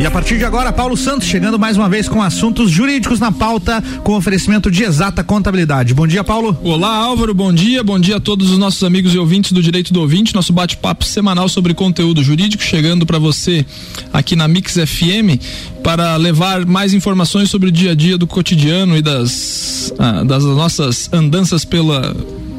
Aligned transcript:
E 0.00 0.06
a 0.06 0.10
partir 0.12 0.38
de 0.38 0.44
agora, 0.44 0.72
Paulo 0.72 0.96
Santos 0.96 1.26
chegando 1.26 1.58
mais 1.58 1.76
uma 1.76 1.88
vez 1.88 2.08
com 2.08 2.22
assuntos 2.22 2.70
jurídicos 2.70 3.18
na 3.18 3.32
pauta, 3.32 3.82
com 4.04 4.14
oferecimento 4.14 4.70
de 4.70 4.84
exata 4.84 5.24
contabilidade. 5.24 5.92
Bom 5.92 6.06
dia, 6.06 6.22
Paulo. 6.22 6.56
Olá, 6.62 6.94
Álvaro. 6.94 7.34
Bom 7.34 7.52
dia. 7.52 7.82
Bom 7.82 7.98
dia 7.98 8.18
a 8.18 8.20
todos 8.20 8.48
os 8.52 8.58
nossos 8.58 8.84
amigos 8.84 9.12
e 9.12 9.18
ouvintes 9.18 9.50
do 9.50 9.60
Direito 9.60 9.92
do 9.92 10.00
Ouvinte. 10.00 10.32
Nosso 10.36 10.52
bate-papo 10.52 11.04
semanal 11.04 11.48
sobre 11.48 11.74
conteúdo 11.74 12.22
jurídico 12.22 12.62
chegando 12.62 13.04
para 13.04 13.18
você 13.18 13.66
aqui 14.12 14.36
na 14.36 14.46
Mix 14.46 14.74
FM 14.74 15.42
para 15.82 16.14
levar 16.14 16.64
mais 16.64 16.94
informações 16.94 17.50
sobre 17.50 17.68
o 17.68 17.72
dia 17.72 17.90
a 17.90 17.94
dia 17.96 18.16
do 18.16 18.26
cotidiano 18.26 18.96
e 18.96 19.02
das, 19.02 19.92
ah, 19.98 20.22
das 20.22 20.44
nossas 20.44 21.12
andanças 21.12 21.64
pela 21.64 22.14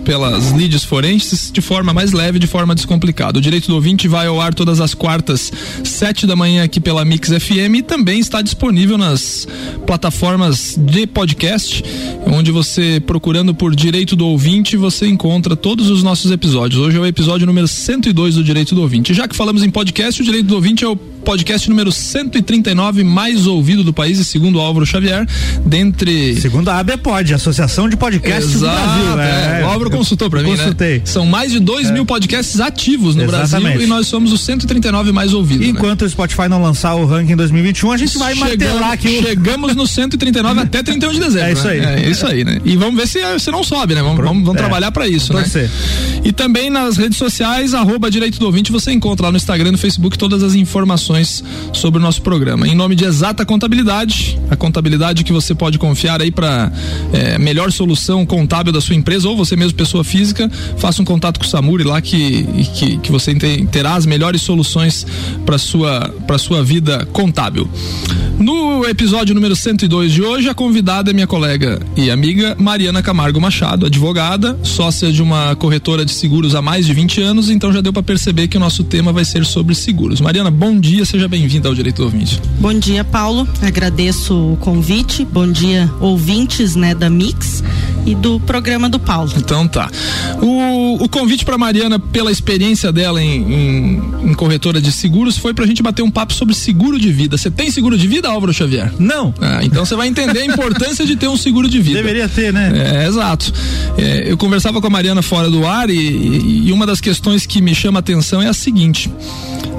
pelas 0.10 0.50
lides 0.50 0.84
forenses 0.84 1.52
de 1.52 1.62
forma 1.62 1.94
mais 1.94 2.14
leve, 2.14 2.40
de 2.40 2.48
forma 2.48 2.74
descomplicada. 2.74 3.38
O 3.38 3.42
Direito 3.42 3.68
do 3.68 3.76
Ouvinte 3.76 4.08
vai 4.08 4.26
ao 4.26 4.42
ar 4.42 4.56
todas 4.56 4.82
as 4.82 4.96
quartas, 4.96 5.54
sete 5.84 6.26
da 6.26 6.36
manhã 6.36 6.64
aqui 6.64 6.80
pela 6.80 7.06
Mix 7.06 7.30
FM 7.30 7.76
e 7.78 7.82
também 7.84 8.20
está 8.20 8.42
disponível 8.42 8.98
nas 8.98 9.48
plataformas 9.86 10.76
de 10.76 11.06
podcast, 11.06 11.84
onde 12.26 12.52
você 12.52 13.00
procurando 13.06 13.54
por 13.54 13.76
Direito 13.76 14.16
do 14.16 14.26
Ouvinte, 14.26 14.76
você 14.76 15.06
encontra 15.06 15.56
todos 15.56 15.92
os 15.92 16.02
nossos 16.02 16.32
episódios. 16.32 16.82
Hoje 16.82 16.98
é 16.98 17.00
o 17.00 17.06
episódio 17.06 17.46
número 17.46 17.68
102 17.68 18.34
do 18.34 18.44
Direito 18.44 18.74
do 18.74 18.82
Ouvinte. 18.82 19.14
Já 19.14 19.28
que 19.28 19.36
falamos 19.36 19.62
em 19.62 19.70
podcast, 19.70 20.24
o 20.24 20.26
Direito 20.26 20.48
do 20.48 20.56
Ouvinte 20.56 20.84
é 20.84 20.88
o 20.88 20.96
podcast 21.30 21.70
número 21.70 21.92
139 21.92 23.04
mais 23.04 23.46
ouvido 23.46 23.84
do 23.84 23.94
país, 23.94 24.18
e 24.18 24.26
segundo 24.26 24.60
Álvaro 24.60 24.84
Xavier, 24.84 25.28
dentre. 25.64 26.36
Segundo 26.42 26.70
a 26.70 26.80
ABPOD, 26.80 27.36
Associação 27.36 27.88
de 27.88 27.96
Podcasts 27.96 28.56
Exato, 28.56 28.76
do 28.76 29.14
Brasil. 29.14 29.20
É, 29.20 29.62
é. 29.62 29.64
O 29.64 29.68
Álvaro 29.68 29.92
consultou 29.92 30.28
para 30.28 30.42
mim. 30.42 30.50
Né? 30.50 30.58
Consultei. 30.58 30.98
Né? 30.98 31.02
São 31.06 31.28
mais 31.28 31.52
de 31.52 31.60
2 31.60 31.90
é. 31.90 31.92
mil 31.92 32.04
podcasts 32.04 32.60
ativos 32.60 33.16
no 33.16 33.26
Exatamente. 33.26 33.62
Brasil 33.62 33.82
e 33.84 33.86
nós 33.86 34.08
somos 34.08 34.34
os 34.34 34.42
139 34.42 35.12
mais 35.12 35.32
ouvidos. 35.32 35.68
Né? 35.68 35.72
Enquanto 35.72 36.02
né? 36.02 36.08
o 36.08 36.10
Spotify 36.10 36.50
não 36.50 36.64
lançar 36.64 36.96
o 36.96 37.06
ranking 37.06 37.36
2021, 37.36 37.92
a 37.92 37.98
gente 37.98 38.18
vai 38.18 38.34
chegamos, 38.34 38.58
martelar 38.58 38.92
aqui. 38.92 39.22
Chegamos 39.22 39.76
no 39.76 39.86
139 39.86 40.62
até 40.62 40.82
31 40.82 41.12
de 41.12 41.20
dezembro. 41.20 41.48
É 41.48 41.54
isso 41.54 41.68
aí. 41.68 41.80
Né? 41.80 42.02
É 42.06 42.10
isso 42.10 42.26
aí, 42.26 42.44
né? 42.44 42.60
E 42.66 42.76
vamos 42.76 42.96
ver 42.96 43.08
se, 43.08 43.20
se 43.40 43.52
não 43.52 43.64
sobe, 43.64 43.94
né? 43.94 44.02
Vamos, 44.02 44.18
vamos, 44.18 44.44
vamos 44.44 44.56
é. 44.56 44.58
trabalhar 44.58 44.92
para 44.92 45.08
isso, 45.08 45.32
né? 45.32 45.46
E 46.24 46.32
também 46.32 46.72
nas 46.72 46.98
redes 46.98 47.20
sociais, 47.20 47.76
arroba 47.76 48.10
Direito 48.10 48.40
do 48.40 48.48
Ouvinte, 48.48 48.72
você 48.72 48.92
encontra 48.92 49.28
lá 49.28 49.32
no 49.32 49.38
Instagram 49.38 49.70
e 49.70 49.72
no 49.74 49.78
Facebook 49.78 50.18
todas 50.18 50.42
as 50.42 50.56
informações 50.56 51.19
sobre 51.74 52.00
o 52.00 52.02
nosso 52.02 52.22
programa. 52.22 52.68
Em 52.68 52.76
nome 52.76 52.96
de 52.96 53.06
Exata 53.06 53.46
Contabilidade, 53.46 54.40
a 54.50 54.56
contabilidade 54.56 55.24
que 55.24 55.32
você 55.32 55.54
pode 55.54 55.78
confiar 55.78 56.22
aí 56.22 56.32
para 56.32 56.72
é, 57.14 57.38
melhor 57.38 57.72
solução 57.72 58.26
contábil 58.26 58.72
da 58.72 58.82
sua 58.82 58.96
empresa 58.96 59.28
ou 59.28 59.36
você 59.36 59.56
mesmo, 59.56 59.78
pessoa 59.78 60.04
física, 60.04 60.50
faça 60.78 61.02
um 61.02 61.06
contato 61.06 61.40
com 61.40 61.46
o 61.46 61.48
Samuri 61.48 61.84
lá 61.84 62.02
que, 62.02 62.44
que, 62.74 62.98
que 62.98 63.12
você 63.12 63.34
terá 63.72 63.96
as 63.96 64.06
melhores 64.06 64.42
soluções 64.42 65.06
para 65.46 65.58
sua 65.58 66.14
para 66.26 66.38
sua 66.38 66.64
vida 66.64 67.08
contábil. 67.12 67.70
No 68.40 68.86
episódio 68.86 69.36
número 69.36 69.54
102 69.54 70.14
de 70.14 70.22
hoje, 70.22 70.48
a 70.48 70.54
convidada 70.54 71.12
é 71.12 71.14
minha 71.14 71.28
colega 71.28 71.78
e 71.98 72.10
amiga 72.10 72.56
Mariana 72.58 73.04
Camargo 73.04 73.40
Machado, 73.42 73.86
advogada, 73.86 74.58
sócia 74.64 75.12
de 75.12 75.22
uma 75.22 75.58
corretora 75.58 76.06
de 76.06 76.12
seguros 76.14 76.56
há 76.56 76.62
mais 76.62 76.86
de 76.86 76.94
20 76.94 77.22
anos, 77.22 77.50
então 77.50 77.74
já 77.74 77.82
deu 77.82 77.92
para 77.92 78.02
perceber 78.02 78.48
que 78.48 78.56
o 78.56 78.60
nosso 78.60 78.86
tema 78.86 79.12
vai 79.12 79.26
ser 79.26 79.46
sobre 79.46 79.76
seguros. 79.76 80.22
Mariana, 80.22 80.50
bom 80.50 80.80
dia, 80.80 81.04
seja 81.04 81.28
bem-vinda 81.28 81.68
ao 81.68 81.76
Direito 81.76 82.02
ouvinte. 82.02 82.42
Bom 82.62 82.74
dia, 82.74 83.04
Paulo. 83.04 83.46
Agradeço 83.62 84.54
o 84.54 84.56
convite. 84.56 85.26
Bom 85.26 85.52
dia, 85.52 85.92
ouvintes, 86.00 86.78
né, 86.78 86.96
da 86.96 87.10
Mix 87.10 87.62
e 88.06 88.16
do 88.16 88.40
programa 88.40 88.90
do 88.90 89.00
Paulo. 89.00 89.32
Então 89.38 89.68
tá. 89.68 89.90
O, 90.42 91.04
o 91.04 91.10
convite 91.10 91.46
para 91.46 91.58
Mariana, 91.58 92.00
pela 92.00 92.32
experiência 92.32 92.92
dela 92.92 93.22
em, 93.22 93.54
em, 93.54 94.02
em, 94.30 94.34
corretora 94.34 94.82
de 94.82 94.92
seguros, 94.92 95.38
foi 95.38 95.54
pra 95.54 95.66
gente 95.66 95.82
bater 95.84 96.02
um 96.02 96.12
papo 96.12 96.34
sobre 96.34 96.54
seguro 96.56 97.00
de 97.00 97.12
vida. 97.12 97.38
Você 97.38 97.52
tem 97.52 97.72
seguro 97.72 97.98
de 97.98 98.08
vida, 98.08 98.30
Álvaro 98.30 98.54
Xavier? 98.54 98.92
Não. 99.00 99.34
Ah, 99.40 99.60
então 99.64 99.86
você 99.86 99.96
vai 99.96 100.08
entender 100.08 100.40
a 100.40 100.46
importância 100.46 101.06
de 101.06 101.16
ter 101.16 101.28
um 101.28 101.38
seguro 101.38 101.70
de 101.70 101.80
vida. 101.80 101.98
Deveria 101.98 102.28
ter, 102.28 102.54
né? 102.54 102.72
É, 102.76 103.08
exato. 103.08 103.54
É, 103.98 104.32
eu 104.32 104.38
conversava 104.38 104.82
com 104.82 104.88
a 104.88 104.90
Mariana 104.90 105.22
fora 105.22 105.50
do 105.50 105.66
ar 105.66 105.90
e, 105.90 106.68
e 106.68 106.72
uma 106.72 106.86
das 106.86 107.02
questões 107.02 107.46
que 107.46 107.62
me 107.62 107.76
chama 107.76 108.00
a 108.00 108.02
atenção 108.02 108.42
é 108.42 108.48
a 108.48 108.54
seguinte: 108.54 109.12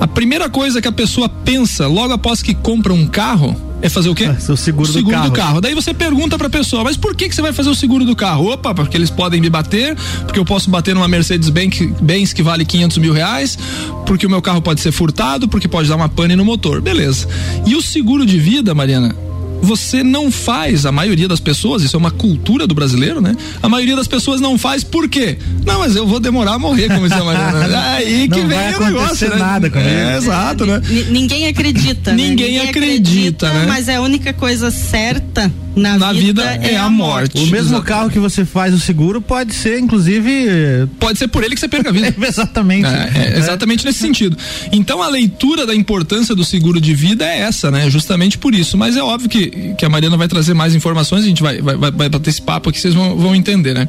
a 0.00 0.06
primeira 0.06 0.48
coisa 0.48 0.80
que 0.80 0.88
a 0.88 0.92
pessoa 0.92 1.28
pensa 1.28 1.86
logo 1.86 2.12
após 2.12 2.42
que 2.42 2.54
compra 2.54 2.92
um 2.92 3.06
carro 3.06 3.69
é 3.82 3.88
fazer 3.88 4.08
o 4.08 4.14
quê? 4.14 4.24
É, 4.24 4.52
o 4.52 4.56
seguro, 4.56 4.88
o 4.88 4.92
seguro 4.92 5.04
do, 5.04 5.10
carro. 5.10 5.30
do, 5.30 5.32
carro. 5.32 5.60
Daí 5.60 5.74
você 5.74 5.94
pergunta 5.94 6.36
pra 6.36 6.50
pessoa, 6.50 6.84
mas 6.84 6.96
por 6.96 7.14
que, 7.14 7.28
que 7.28 7.34
você 7.34 7.42
vai 7.42 7.52
fazer 7.52 7.70
o 7.70 7.74
seguro 7.74 8.04
do 8.04 8.14
carro? 8.14 8.52
Opa, 8.52 8.74
porque 8.74 8.96
eles 8.96 9.10
podem 9.10 9.40
me 9.40 9.48
bater, 9.48 9.96
porque 10.24 10.38
eu 10.38 10.44
posso 10.44 10.70
bater 10.70 10.94
numa 10.94 11.08
Mercedes-Benz 11.08 12.32
que 12.32 12.42
vale 12.42 12.64
500 12.64 12.98
mil 12.98 13.12
reais, 13.12 13.58
porque 14.06 14.26
o 14.26 14.30
meu 14.30 14.42
carro 14.42 14.60
pode 14.60 14.80
ser 14.80 14.92
furtado, 14.92 15.48
porque 15.48 15.68
pode 15.68 15.88
dar 15.88 15.96
uma 15.96 16.08
pane 16.08 16.36
no 16.36 16.44
motor. 16.44 16.80
Beleza. 16.80 17.26
E 17.66 17.74
o 17.74 17.82
seguro 17.82 18.26
de 18.26 18.38
vida, 18.38 18.74
Mariana? 18.74 19.29
Você 19.62 20.02
não 20.02 20.30
faz, 20.30 20.86
a 20.86 20.92
maioria 20.92 21.28
das 21.28 21.40
pessoas, 21.40 21.82
isso 21.82 21.96
é 21.96 21.98
uma 21.98 22.10
cultura 22.10 22.66
do 22.66 22.74
brasileiro, 22.74 23.20
né? 23.20 23.36
A 23.62 23.68
maioria 23.68 23.96
das 23.96 24.06
pessoas 24.06 24.40
não 24.40 24.58
faz 24.58 24.82
por 24.82 25.08
quê? 25.08 25.38
Não, 25.64 25.80
mas 25.80 25.96
eu 25.96 26.06
vou 26.06 26.20
demorar 26.20 26.54
a 26.54 26.58
morrer, 26.58 26.88
como 26.88 27.08
diz 27.08 27.16
a 27.16 27.24
Mariana. 27.24 27.80
Aí 27.94 28.28
que 28.28 28.40
não 28.40 28.48
vem 28.48 28.58
vai 28.58 28.74
o 28.74 28.80
negócio, 28.80 29.30
né? 29.30 29.36
nada 29.36 29.70
comigo. 29.70 29.88
É, 29.88 30.16
exato, 30.16 30.66
né? 30.66 30.80
ninguém 31.10 31.46
acredita, 31.46 32.10
né? 32.10 32.16
Ninguém, 32.16 32.54
ninguém 32.54 32.68
acredita, 32.68 33.46
acredita, 33.46 33.52
né? 33.52 33.66
Mas 33.68 33.88
é 33.88 33.96
a 33.96 34.00
única 34.00 34.32
coisa 34.32 34.70
certa 34.70 35.50
na, 35.74 35.98
na 35.98 36.12
vida, 36.12 36.42
vida, 36.42 36.66
é, 36.66 36.74
é 36.74 36.76
a 36.76 36.90
morte. 36.90 37.38
O 37.38 37.46
mesmo 37.46 37.74
Exato. 37.74 37.82
carro 37.82 38.10
que 38.10 38.18
você 38.18 38.44
faz 38.44 38.74
o 38.74 38.80
seguro 38.80 39.20
pode 39.20 39.54
ser, 39.54 39.78
inclusive. 39.78 40.88
Pode 40.98 41.18
ser 41.18 41.28
por 41.28 41.44
ele 41.44 41.54
que 41.54 41.60
você 41.60 41.68
perca 41.68 41.90
a 41.90 41.92
vida. 41.92 42.14
exatamente. 42.26 42.86
É, 42.86 43.34
é, 43.34 43.38
exatamente 43.38 43.84
nesse 43.84 43.98
sentido. 43.98 44.36
Então 44.72 45.02
a 45.02 45.08
leitura 45.08 45.66
da 45.66 45.74
importância 45.74 46.34
do 46.34 46.44
seguro 46.44 46.80
de 46.80 46.94
vida 46.94 47.24
é 47.24 47.40
essa, 47.40 47.70
né? 47.70 47.88
Justamente 47.88 48.36
por 48.38 48.54
isso. 48.54 48.76
Mas 48.76 48.96
é 48.96 49.02
óbvio 49.02 49.28
que, 49.28 49.74
que 49.74 49.84
a 49.84 49.88
Mariana 49.88 50.16
vai 50.16 50.28
trazer 50.28 50.54
mais 50.54 50.74
informações, 50.74 51.24
a 51.24 51.28
gente 51.28 51.42
vai, 51.42 51.60
vai, 51.60 51.76
vai, 51.76 51.90
vai 51.90 52.08
bater 52.08 52.30
esse 52.30 52.42
papo 52.42 52.70
aqui, 52.70 52.80
vocês 52.80 52.94
vão, 52.94 53.16
vão 53.16 53.34
entender, 53.34 53.74
né? 53.74 53.88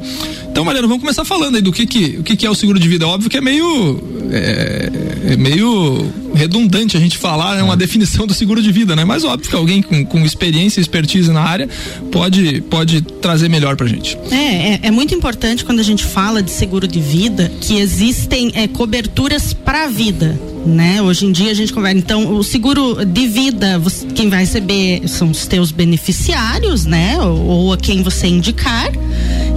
Então, 0.50 0.64
Mariana, 0.64 0.86
vamos 0.86 1.02
começar 1.02 1.24
falando 1.24 1.56
aí 1.56 1.62
do 1.62 1.72
que, 1.72 1.86
que, 1.86 2.18
o 2.18 2.22
que, 2.22 2.36
que 2.36 2.46
é 2.46 2.50
o 2.50 2.54
seguro 2.54 2.78
de 2.78 2.88
vida. 2.88 3.04
É 3.04 3.08
óbvio 3.08 3.28
que 3.28 3.36
é 3.36 3.40
meio. 3.40 4.02
É, 4.30 5.32
é 5.32 5.36
meio 5.36 6.21
redundante 6.34 6.96
a 6.96 7.00
gente 7.00 7.18
falar 7.18 7.56
né, 7.56 7.62
uma 7.62 7.76
definição 7.76 8.26
do 8.26 8.34
seguro 8.34 8.62
de 8.62 8.72
vida, 8.72 8.96
né? 8.96 9.04
Mas 9.04 9.24
óbvio 9.24 9.48
que 9.48 9.56
alguém 9.56 9.82
com, 9.82 10.04
com 10.04 10.20
experiência 10.20 10.80
e 10.80 10.82
expertise 10.82 11.30
na 11.30 11.42
área 11.42 11.68
pode, 12.10 12.60
pode 12.62 13.00
trazer 13.02 13.48
melhor 13.48 13.76
pra 13.76 13.86
gente. 13.86 14.18
É, 14.30 14.36
é, 14.36 14.80
é, 14.84 14.90
muito 14.90 15.14
importante 15.14 15.64
quando 15.64 15.80
a 15.80 15.84
gente 15.84 16.04
fala 16.04 16.42
de 16.42 16.50
seguro 16.50 16.86
de 16.86 17.00
vida 17.00 17.50
que 17.60 17.78
existem 17.78 18.52
é, 18.54 18.66
coberturas 18.68 19.52
para 19.52 19.84
a 19.84 19.88
vida. 19.88 20.38
Né? 20.64 21.02
Hoje 21.02 21.26
em 21.26 21.32
dia 21.32 21.50
a 21.50 21.54
gente 21.54 21.72
conversa. 21.72 21.98
Então, 21.98 22.36
o 22.36 22.44
seguro 22.44 23.04
de 23.04 23.26
vida, 23.26 23.78
você, 23.78 24.06
quem 24.06 24.28
vai 24.28 24.40
receber 24.40 25.02
são 25.08 25.30
os 25.30 25.46
teus 25.46 25.72
beneficiários, 25.72 26.86
né? 26.86 27.18
Ou, 27.20 27.46
ou 27.46 27.72
a 27.72 27.76
quem 27.76 28.02
você 28.02 28.28
indicar. 28.28 28.90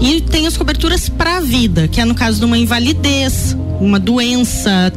E 0.01 0.21
tem 0.21 0.47
as 0.47 0.57
coberturas 0.57 1.07
para 1.07 1.37
a 1.37 1.39
vida, 1.39 1.87
que 1.87 2.01
é 2.01 2.05
no 2.05 2.15
caso 2.15 2.39
de 2.39 2.45
uma 2.45 2.57
invalidez, 2.57 3.55
uma 3.79 3.99
doença 3.99 4.91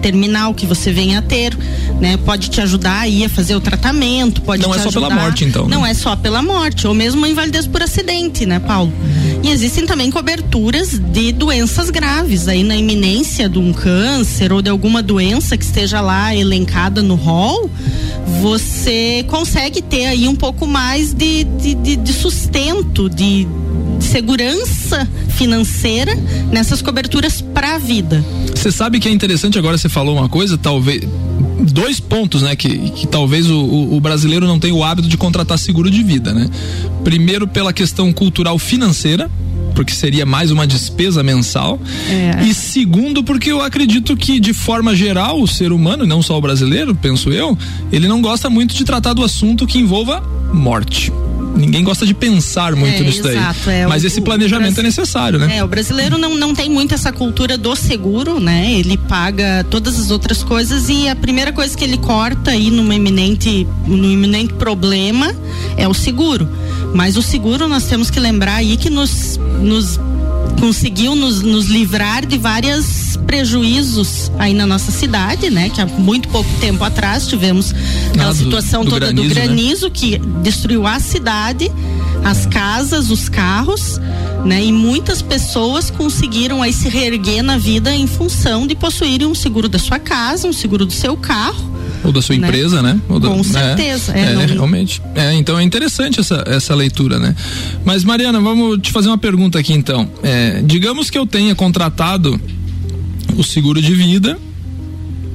terminal 0.00 0.54
que 0.54 0.66
você 0.66 0.92
venha 0.92 1.18
a 1.18 1.22
ter, 1.22 1.56
né? 2.00 2.16
Pode 2.16 2.50
te 2.50 2.60
ajudar 2.60 3.00
aí 3.00 3.24
a 3.24 3.28
fazer 3.28 3.54
o 3.54 3.60
tratamento, 3.60 4.40
pode 4.42 4.62
Não 4.62 4.74
é 4.74 4.78
só 4.78 4.88
ajudar. 4.88 5.08
pela 5.08 5.20
morte, 5.20 5.44
então. 5.44 5.68
Né? 5.68 5.76
Não 5.76 5.86
é 5.86 5.94
só 5.94 6.16
pela 6.16 6.42
morte, 6.42 6.86
ou 6.86 6.94
mesmo 6.94 7.18
uma 7.18 7.28
invalidez 7.28 7.66
por 7.66 7.82
acidente, 7.82 8.46
né, 8.46 8.58
Paulo? 8.58 8.92
E 9.42 9.50
existem 9.50 9.86
também 9.86 10.10
coberturas 10.10 10.98
de 10.98 11.32
doenças 11.32 11.88
graves, 11.88 12.46
aí 12.46 12.62
na 12.62 12.76
iminência 12.76 13.48
de 13.48 13.58
um 13.58 13.72
câncer 13.72 14.52
ou 14.52 14.60
de 14.60 14.68
alguma 14.68 15.02
doença 15.02 15.56
que 15.56 15.64
esteja 15.64 16.00
lá 16.00 16.34
elencada 16.34 17.02
no 17.02 17.14
rol, 17.14 17.70
você 18.42 19.24
consegue 19.28 19.80
ter 19.80 20.06
aí 20.06 20.28
um 20.28 20.36
pouco 20.36 20.66
mais 20.66 21.14
de, 21.14 21.44
de, 21.44 21.74
de, 21.74 21.96
de 21.96 22.12
sustento, 22.12 23.08
de 23.08 23.48
segurança 23.98 25.08
financeira 25.28 26.14
nessas 26.50 26.82
coberturas 26.82 27.40
para 27.40 27.76
a 27.76 27.78
vida. 27.78 28.24
Você 28.54 28.70
sabe 28.70 29.00
que 29.00 29.08
é 29.08 29.12
interessante 29.12 29.58
agora 29.58 29.78
você 29.78 29.88
falou 29.88 30.16
uma 30.16 30.28
coisa, 30.28 30.58
talvez 30.58 31.02
dois 31.64 32.00
pontos, 32.00 32.42
né, 32.42 32.56
que, 32.56 32.90
que 32.90 33.06
talvez 33.06 33.48
o, 33.48 33.94
o, 33.94 34.00
brasileiro 34.00 34.46
não 34.46 34.58
tenha 34.58 34.74
o 34.74 34.84
hábito 34.84 35.08
de 35.08 35.16
contratar 35.16 35.58
seguro 35.58 35.90
de 35.90 36.02
vida, 36.02 36.32
né? 36.32 36.48
Primeiro 37.04 37.46
pela 37.46 37.72
questão 37.72 38.12
cultural 38.12 38.58
financeira, 38.58 39.30
porque 39.74 39.92
seria 39.92 40.26
mais 40.26 40.50
uma 40.50 40.66
despesa 40.66 41.22
mensal. 41.22 41.78
É. 42.08 42.44
E 42.44 42.54
segundo, 42.54 43.22
porque 43.22 43.50
eu 43.50 43.60
acredito 43.60 44.16
que, 44.16 44.40
de 44.40 44.52
forma 44.52 44.94
geral, 44.94 45.40
o 45.40 45.46
ser 45.46 45.72
humano, 45.72 46.06
não 46.06 46.22
só 46.22 46.36
o 46.36 46.40
brasileiro, 46.40 46.94
penso 46.94 47.30
eu, 47.30 47.56
ele 47.92 48.08
não 48.08 48.20
gosta 48.20 48.50
muito 48.50 48.74
de 48.74 48.84
tratar 48.84 49.12
do 49.12 49.24
assunto 49.24 49.66
que 49.66 49.78
envolva 49.78 50.22
morte 50.52 51.12
ninguém 51.54 51.84
gosta 51.84 52.06
de 52.06 52.14
pensar 52.14 52.74
muito 52.74 52.94
é, 52.94 53.00
nisso 53.00 53.26
exato, 53.26 53.60
daí. 53.66 53.80
É, 53.80 53.86
Mas 53.86 54.02
o, 54.02 54.06
esse 54.06 54.20
planejamento 54.20 54.80
é 54.80 54.82
necessário, 54.82 55.38
né? 55.38 55.58
É, 55.58 55.64
o 55.64 55.68
brasileiro 55.68 56.18
não, 56.18 56.36
não 56.36 56.54
tem 56.54 56.70
muito 56.70 56.94
essa 56.94 57.12
cultura 57.12 57.56
do 57.56 57.74
seguro, 57.76 58.40
né? 58.40 58.72
Ele 58.72 58.96
paga 58.96 59.64
todas 59.70 59.98
as 59.98 60.10
outras 60.10 60.42
coisas 60.42 60.88
e 60.88 61.08
a 61.08 61.16
primeira 61.16 61.52
coisa 61.52 61.76
que 61.76 61.84
ele 61.84 61.98
corta 61.98 62.52
aí 62.52 62.70
numa 62.70 62.94
iminente, 62.94 63.66
no 63.86 64.10
iminente 64.10 64.54
problema 64.54 65.34
é 65.76 65.86
o 65.86 65.94
seguro. 65.94 66.48
Mas 66.94 67.16
o 67.16 67.22
seguro 67.22 67.68
nós 67.68 67.84
temos 67.84 68.10
que 68.10 68.18
lembrar 68.18 68.56
aí 68.56 68.76
que 68.76 68.90
nos, 68.90 69.38
nos 69.60 69.98
conseguiu 70.58 71.14
nos, 71.14 71.42
nos 71.42 71.66
livrar 71.66 72.26
de 72.26 72.38
várias 72.38 73.10
grandes 73.10 73.16
prejuízos 73.16 74.30
aí 74.38 74.52
na 74.52 74.66
nossa 74.66 74.90
cidade, 74.90 75.50
né? 75.50 75.68
Que 75.68 75.80
há 75.80 75.86
muito 75.86 76.28
pouco 76.28 76.50
tempo 76.60 76.82
atrás 76.84 77.26
tivemos 77.26 77.74
ah, 78.18 78.34
situação 78.34 78.84
do, 78.84 78.90
do 78.90 78.98
toda 78.98 79.12
granizo, 79.12 79.28
do 79.28 79.34
granizo 79.34 79.86
né? 79.86 79.92
que 79.94 80.18
destruiu 80.42 80.86
a 80.86 80.98
cidade, 80.98 81.70
as 82.24 82.46
casas, 82.46 83.10
os 83.10 83.28
carros, 83.28 84.00
né? 84.44 84.64
E 84.64 84.72
muitas 84.72 85.22
pessoas 85.22 85.90
conseguiram 85.90 86.62
aí 86.62 86.72
se 86.72 86.88
reerguer 86.88 87.42
na 87.42 87.56
vida 87.56 87.94
em 87.94 88.06
função 88.06 88.66
de 88.66 88.74
possuírem 88.74 89.26
um 89.26 89.34
seguro 89.34 89.68
da 89.68 89.78
sua 89.78 89.98
casa, 89.98 90.48
um 90.48 90.52
seguro 90.52 90.84
do 90.84 90.92
seu 90.92 91.16
carro 91.16 91.79
ou 92.10 92.12
da 92.12 92.20
sua 92.20 92.36
né? 92.36 92.46
empresa, 92.46 92.82
né? 92.82 93.00
Da, 93.08 93.28
Com 93.28 93.42
certeza. 93.42 94.12
É, 94.16 94.20
é, 94.20 94.32
é 94.32 94.46
realmente. 94.46 95.00
É, 95.14 95.34
então 95.34 95.58
é 95.58 95.62
interessante 95.62 96.20
essa, 96.20 96.44
essa 96.46 96.74
leitura, 96.74 97.18
né? 97.18 97.34
Mas, 97.84 98.04
Mariana, 98.04 98.40
vamos 98.40 98.78
te 98.80 98.90
fazer 98.90 99.08
uma 99.08 99.18
pergunta 99.18 99.58
aqui 99.58 99.72
então. 99.72 100.10
É, 100.22 100.60
digamos 100.64 101.08
que 101.08 101.16
eu 101.16 101.26
tenha 101.26 101.54
contratado 101.54 102.38
o 103.36 103.44
seguro 103.44 103.80
de 103.80 103.94
vida 103.94 104.36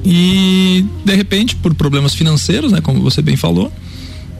e, 0.04 0.84
de 1.04 1.14
repente, 1.14 1.56
por 1.56 1.74
problemas 1.74 2.14
financeiros, 2.14 2.70
né? 2.70 2.80
Como 2.80 3.00
você 3.00 3.22
bem 3.22 3.36
falou, 3.36 3.72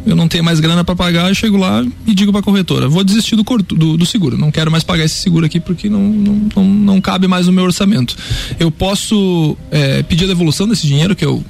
eu 0.04 0.14
não 0.14 0.28
tenho 0.28 0.44
mais 0.44 0.60
grana 0.60 0.84
para 0.84 0.94
pagar, 0.94 1.28
eu 1.28 1.34
chego 1.34 1.56
lá 1.56 1.84
e 2.06 2.14
digo 2.14 2.30
para 2.30 2.40
a 2.40 2.44
corretora, 2.44 2.88
vou 2.88 3.02
desistir 3.02 3.34
do, 3.34 3.42
do, 3.42 3.96
do, 3.96 4.06
seguro, 4.06 4.38
não 4.38 4.52
quero 4.52 4.70
mais 4.70 4.84
pagar 4.84 5.04
esse 5.04 5.16
seguro 5.16 5.44
aqui 5.44 5.58
porque 5.58 5.88
não, 5.88 6.00
não, 6.00 6.48
não, 6.54 6.64
não 6.64 7.00
cabe 7.00 7.26
mais 7.26 7.46
no 7.46 7.52
meu 7.52 7.64
orçamento. 7.64 8.16
Eu 8.60 8.70
posso 8.70 9.56
é, 9.68 10.04
pedir 10.04 10.24
a 10.24 10.28
devolução 10.28 10.68
desse 10.68 10.86
dinheiro 10.86 11.16
que 11.16 11.24
eu 11.24 11.44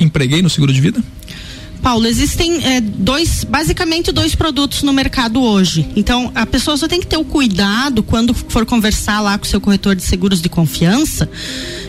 empreguei 0.00 0.42
no 0.42 0.50
seguro 0.50 0.72
de 0.72 0.80
vida? 0.80 1.02
Paulo, 1.82 2.06
existem 2.06 2.62
é, 2.64 2.80
dois, 2.80 3.44
basicamente 3.44 4.12
dois 4.12 4.34
produtos 4.34 4.82
no 4.82 4.92
mercado 4.92 5.42
hoje. 5.42 5.88
Então, 5.96 6.30
a 6.34 6.44
pessoa 6.44 6.76
só 6.76 6.86
tem 6.86 7.00
que 7.00 7.06
ter 7.06 7.16
o 7.16 7.24
cuidado 7.24 8.02
quando 8.02 8.34
for 8.34 8.66
conversar 8.66 9.20
lá 9.20 9.38
com 9.38 9.44
o 9.44 9.48
seu 9.48 9.60
corretor 9.60 9.94
de 9.94 10.02
seguros 10.02 10.42
de 10.42 10.48
confiança, 10.48 11.28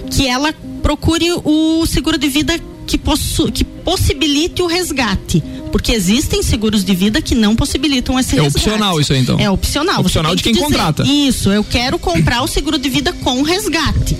que 0.09 0.27
ela 0.27 0.53
procure 0.81 1.31
o 1.43 1.85
seguro 1.85 2.17
de 2.17 2.27
vida 2.27 2.59
que, 2.87 2.97
possu, 2.97 3.51
que 3.51 3.63
possibilite 3.63 4.61
o 4.61 4.67
resgate. 4.67 5.43
Porque 5.71 5.93
existem 5.93 6.43
seguros 6.43 6.83
de 6.83 6.93
vida 6.93 7.21
que 7.21 7.33
não 7.33 7.55
possibilitam 7.55 8.19
esse 8.19 8.37
é 8.37 8.41
resgate. 8.41 8.69
É 8.69 8.71
opcional 8.71 8.99
isso 8.99 9.13
aí, 9.13 9.19
então? 9.19 9.39
É 9.39 9.49
opcional. 9.49 10.01
Opcional 10.01 10.35
de 10.35 10.43
quem 10.43 10.53
dizer, 10.53 10.65
contrata. 10.65 11.03
Isso, 11.03 11.49
eu 11.49 11.63
quero 11.63 11.97
comprar 11.97 12.41
o 12.41 12.47
seguro 12.47 12.77
de 12.77 12.89
vida 12.89 13.13
com 13.13 13.41
resgate, 13.41 14.17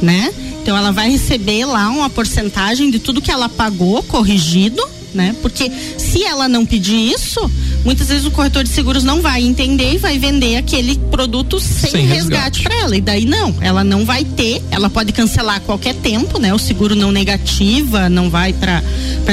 né? 0.00 0.32
Então 0.64 0.78
ela 0.78 0.92
vai 0.92 1.10
receber 1.10 1.66
lá 1.66 1.90
uma 1.90 2.08
porcentagem 2.08 2.90
de 2.90 2.98
tudo 2.98 3.20
que 3.20 3.30
ela 3.30 3.50
pagou 3.50 4.02
corrigido, 4.04 4.82
né? 5.12 5.36
Porque 5.42 5.70
se 5.98 6.24
ela 6.24 6.48
não 6.48 6.64
pedir 6.64 7.12
isso, 7.12 7.38
muitas 7.84 8.08
vezes 8.08 8.24
o 8.24 8.30
corretor 8.30 8.64
de 8.64 8.70
seguros 8.70 9.04
não 9.04 9.20
vai 9.20 9.42
entender 9.42 9.94
e 9.94 9.98
vai 9.98 10.18
vender 10.18 10.56
aquele 10.56 10.96
produto 11.10 11.60
sem, 11.60 11.90
sem 11.90 12.06
resgate, 12.06 12.60
resgate 12.60 12.62
para 12.62 12.74
ela. 12.80 12.96
E 12.96 13.00
daí 13.00 13.24
não, 13.24 13.54
ela 13.60 13.84
não 13.84 14.04
vai 14.04 14.24
ter, 14.24 14.62
ela 14.70 14.88
pode 14.88 15.12
cancelar 15.12 15.56
a 15.56 15.60
qualquer 15.60 15.94
tempo, 15.94 16.38
né? 16.38 16.52
O 16.54 16.58
seguro 16.58 16.94
não 16.94 17.12
negativa, 17.12 18.08
não 18.08 18.30
vai 18.30 18.52
para 18.52 18.82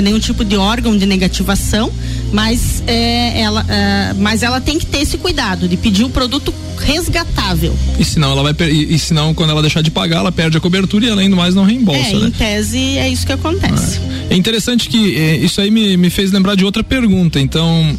nenhum 0.01 0.19
tipo 0.19 0.43
de 0.43 0.57
órgão 0.57 0.97
de 0.97 1.05
negativação, 1.05 1.91
mas 2.31 2.83
é, 2.87 3.41
ela, 3.41 3.65
é, 3.67 4.13
mas 4.13 4.43
ela 4.43 4.59
tem 4.59 4.77
que 4.77 4.85
ter 4.85 4.99
esse 4.99 5.17
cuidado 5.17 5.67
de 5.67 5.77
pedir 5.77 6.03
o 6.03 6.09
produto 6.09 6.53
resgatável. 6.79 7.77
E 7.99 8.03
senão 8.03 8.31
ela 8.31 8.43
vai 8.43 8.69
e, 8.69 8.95
e 8.95 8.99
senão 8.99 9.33
quando 9.33 9.51
ela 9.51 9.61
deixar 9.61 9.81
de 9.81 9.91
pagar, 9.91 10.19
ela 10.19 10.31
perde 10.31 10.57
a 10.57 10.59
cobertura 10.59 11.05
e 11.05 11.09
além 11.09 11.29
do 11.29 11.35
mais 11.35 11.55
não 11.55 11.63
reembolsa, 11.63 11.99
é, 11.99 12.13
né? 12.15 12.27
Em 12.27 12.31
tese 12.31 12.97
é 12.97 13.09
isso 13.09 13.25
que 13.25 13.31
acontece. 13.31 13.99
É, 14.29 14.33
é 14.33 14.37
interessante 14.37 14.89
que 14.89 15.15
é, 15.17 15.37
isso 15.37 15.61
aí 15.61 15.69
me, 15.69 15.95
me 15.95 16.09
fez 16.09 16.31
lembrar 16.31 16.55
de 16.55 16.65
outra 16.65 16.83
pergunta. 16.83 17.39
Então, 17.39 17.95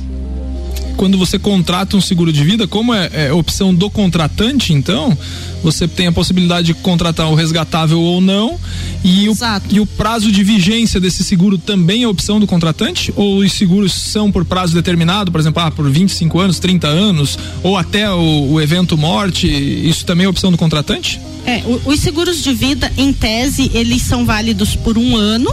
quando 0.97 1.19
você 1.19 1.39
contrata 1.39 1.97
um 1.97 2.01
seguro 2.01 2.33
de 2.33 2.45
vida, 2.45 2.67
como 2.67 2.95
é, 2.95 3.11
é, 3.13 3.33
opção 3.33 3.75
do 3.75 3.91
contratante, 3.91 4.73
então, 4.73 5.17
você 5.63 5.87
tem 5.87 6.07
a 6.07 6.13
possibilidade 6.13 6.69
de 6.69 6.75
contratar 6.75 7.29
o 7.31 7.35
resgatável 7.35 8.01
ou 8.01 8.21
não. 8.21 8.59
E 9.05 9.29
o, 9.29 9.37
e 9.71 9.81
o 9.81 9.87
prazo 9.87 10.31
de 10.31 10.45
vigência 10.45 11.01
desse 11.01 11.25
seguro 11.25 11.59
também 11.59 12.03
é 12.03 12.09
opção 12.09 12.39
do 12.39 12.47
contratante? 12.47 13.13
Ou 13.17 13.39
os 13.39 13.53
seguros 13.53 13.93
são 13.93 14.31
por 14.31 14.45
prazo 14.45 14.75
determinado, 14.75 15.31
por 15.31 15.41
exemplo, 15.41 15.63
ah, 15.63 15.71
por 15.71 15.89
25 15.91 16.39
anos, 16.39 16.59
30 16.59 16.87
anos, 16.87 17.39
ou 17.63 17.77
até 17.77 18.11
o, 18.11 18.53
o 18.53 18.61
evento 18.61 18.97
morte? 18.97 19.47
Isso 19.49 20.05
também 20.05 20.27
é 20.27 20.29
opção 20.29 20.51
do 20.51 20.59
contratante? 20.59 21.21
É, 21.45 21.59
o, 21.59 21.91
os 21.91 22.01
seguros 22.01 22.43
de 22.43 22.53
vida, 22.53 22.93
em 22.97 23.13
tese, 23.13 23.71
eles 23.75 24.03
são 24.03 24.25
válidos 24.25 24.77
por 24.77 24.97
um 24.97 25.17
ano. 25.17 25.53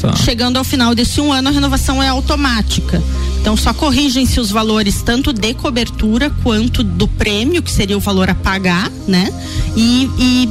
Tá. 0.00 0.14
Chegando 0.16 0.56
ao 0.56 0.64
final 0.64 0.94
desse 0.94 1.20
um 1.20 1.32
ano, 1.32 1.48
a 1.48 1.52
renovação 1.52 2.02
é 2.02 2.08
automática. 2.08 3.02
Então 3.42 3.56
só 3.56 3.74
corrigem-se 3.74 4.38
os 4.38 4.52
valores 4.52 5.02
tanto 5.02 5.32
de 5.32 5.52
cobertura 5.52 6.30
quanto 6.44 6.84
do 6.84 7.08
prêmio, 7.08 7.60
que 7.60 7.72
seria 7.72 7.96
o 7.96 8.00
valor 8.00 8.30
a 8.30 8.36
pagar, 8.36 8.88
né? 9.08 9.34
E, 9.76 10.08
e 10.16 10.48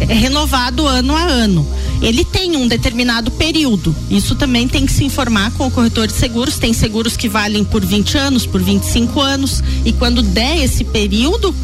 é 0.00 0.14
renovado 0.14 0.86
ano 0.86 1.14
a 1.14 1.20
ano. 1.20 1.66
Ele 2.00 2.24
tem 2.24 2.56
um 2.56 2.66
determinado 2.66 3.30
período. 3.30 3.94
Isso 4.10 4.34
também 4.34 4.66
tem 4.66 4.86
que 4.86 4.92
se 4.92 5.04
informar 5.04 5.50
com 5.52 5.66
o 5.66 5.70
corretor 5.70 6.06
de 6.06 6.14
seguros. 6.14 6.58
Tem 6.58 6.72
seguros 6.72 7.14
que 7.14 7.28
valem 7.28 7.62
por 7.62 7.84
20 7.84 8.16
anos, 8.16 8.46
por 8.46 8.62
25 8.62 9.20
anos. 9.20 9.62
E 9.84 9.92
quando 9.92 10.22
der 10.22 10.64
esse 10.64 10.82
período, 10.82 11.54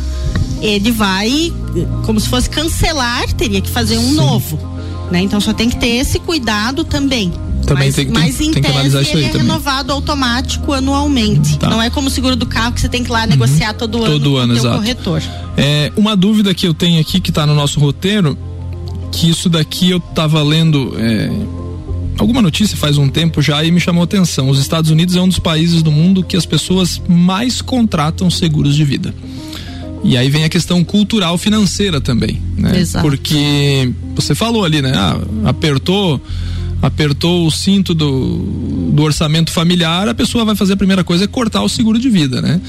ele 0.60 0.92
vai, 0.92 1.50
como 2.04 2.20
se 2.20 2.28
fosse 2.28 2.50
cancelar, 2.50 3.32
teria 3.32 3.62
que 3.62 3.70
fazer 3.70 3.96
um 3.96 4.10
Sim. 4.10 4.14
novo. 4.14 4.58
Né? 5.10 5.22
Então 5.22 5.40
só 5.40 5.54
tem 5.54 5.70
que 5.70 5.76
ter 5.76 5.88
esse 5.88 6.18
cuidado 6.18 6.84
também. 6.84 7.32
Também 7.70 7.86
mas, 7.86 7.94
tem, 7.94 8.08
mas 8.08 8.36
tem, 8.36 8.48
em 8.48 8.52
tem 8.52 8.62
que 8.64 8.68
analisar 8.68 9.02
isso 9.02 9.16
aí 9.16 9.24
é 9.24 9.28
também. 9.28 9.46
renovado 9.46 9.92
automático 9.92 10.72
anualmente. 10.72 11.56
Tá. 11.56 11.70
Não 11.70 11.80
é 11.80 11.88
como 11.88 12.08
o 12.08 12.10
seguro 12.10 12.34
do 12.34 12.44
carro 12.44 12.72
que 12.72 12.80
você 12.80 12.88
tem 12.88 13.04
que 13.04 13.08
ir 13.08 13.12
lá 13.12 13.22
uhum. 13.22 13.28
negociar 13.28 13.74
todo, 13.74 13.92
todo 13.92 14.04
ano 14.04 14.18
todo 14.18 14.36
ano, 14.38 14.56
exato. 14.56 14.76
corretor. 14.76 15.22
É, 15.56 15.92
uma 15.96 16.16
dúvida 16.16 16.52
que 16.52 16.66
eu 16.66 16.74
tenho 16.74 17.00
aqui 17.00 17.20
que 17.20 17.30
está 17.30 17.46
no 17.46 17.54
nosso 17.54 17.78
roteiro, 17.78 18.36
que 19.12 19.30
isso 19.30 19.48
daqui 19.48 19.88
eu 19.88 19.98
estava 19.98 20.42
lendo 20.42 20.96
é, 20.98 21.30
alguma 22.18 22.42
notícia 22.42 22.76
faz 22.76 22.98
um 22.98 23.08
tempo 23.08 23.40
já 23.40 23.62
e 23.62 23.70
me 23.70 23.78
chamou 23.78 24.00
a 24.00 24.04
atenção. 24.04 24.48
Os 24.48 24.58
Estados 24.58 24.90
Unidos 24.90 25.14
é 25.14 25.20
um 25.20 25.28
dos 25.28 25.38
países 25.38 25.80
do 25.80 25.92
mundo 25.92 26.24
que 26.24 26.36
as 26.36 26.44
pessoas 26.44 27.00
mais 27.08 27.62
contratam 27.62 28.28
seguros 28.28 28.74
de 28.74 28.84
vida. 28.84 29.14
E 30.02 30.16
aí 30.16 30.28
vem 30.28 30.42
a 30.42 30.48
questão 30.48 30.82
cultural 30.82 31.38
financeira 31.38 32.00
também, 32.00 32.42
né? 32.58 32.80
Exato. 32.80 33.06
Porque 33.06 33.92
você 34.16 34.34
falou 34.34 34.64
ali, 34.64 34.82
né? 34.82 34.92
Ah, 34.92 35.20
apertou 35.44 36.20
apertou 36.82 37.46
o 37.46 37.50
cinto 37.50 37.94
do, 37.94 38.38
do 38.92 39.02
orçamento 39.02 39.50
familiar, 39.50 40.08
a 40.08 40.14
pessoa 40.14 40.44
vai 40.44 40.54
fazer 40.54 40.74
a 40.74 40.76
primeira 40.76 41.04
coisa 41.04 41.24
é 41.24 41.26
cortar 41.26 41.62
o 41.62 41.68
seguro 41.68 41.98
de 41.98 42.08
vida, 42.08 42.40
né? 42.40 42.60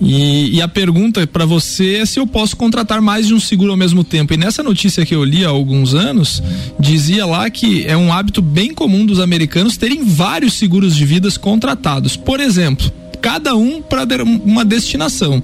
E, 0.00 0.56
e, 0.56 0.62
a 0.62 0.68
pergunta 0.68 1.26
para 1.26 1.46
você 1.46 1.96
é 1.96 2.06
se 2.06 2.18
eu 2.18 2.26
posso 2.26 2.56
contratar 2.56 3.00
mais 3.00 3.28
de 3.28 3.34
um 3.34 3.40
seguro 3.40 3.70
ao 3.70 3.76
mesmo 3.76 4.02
tempo. 4.02 4.34
E 4.34 4.36
nessa 4.36 4.62
notícia 4.62 5.06
que 5.06 5.14
eu 5.14 5.24
li 5.24 5.44
há 5.44 5.48
alguns 5.48 5.94
anos, 5.94 6.42
dizia 6.78 7.24
lá 7.24 7.48
que 7.48 7.86
é 7.86 7.96
um 7.96 8.12
hábito 8.12 8.42
bem 8.42 8.74
comum 8.74 9.06
dos 9.06 9.20
americanos 9.20 9.76
terem 9.76 10.04
vários 10.04 10.54
seguros 10.54 10.96
de 10.96 11.06
vidas 11.06 11.38
contratados. 11.38 12.16
Por 12.16 12.40
exemplo, 12.40 12.92
cada 13.22 13.54
um 13.54 13.80
para 13.80 14.04
uma 14.24 14.64
destinação. 14.64 15.42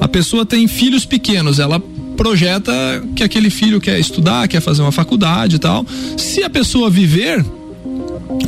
A 0.00 0.08
pessoa 0.08 0.44
tem 0.44 0.66
filhos 0.66 1.06
pequenos, 1.06 1.58
ela 1.58 1.82
projeta 2.16 2.72
que 3.14 3.22
aquele 3.22 3.50
filho 3.50 3.80
quer 3.80 3.98
estudar, 3.98 4.46
quer 4.48 4.60
fazer 4.60 4.82
uma 4.82 4.92
faculdade 4.92 5.56
e 5.56 5.58
tal. 5.58 5.84
Se 6.16 6.42
a 6.42 6.50
pessoa 6.50 6.88
viver 6.90 7.44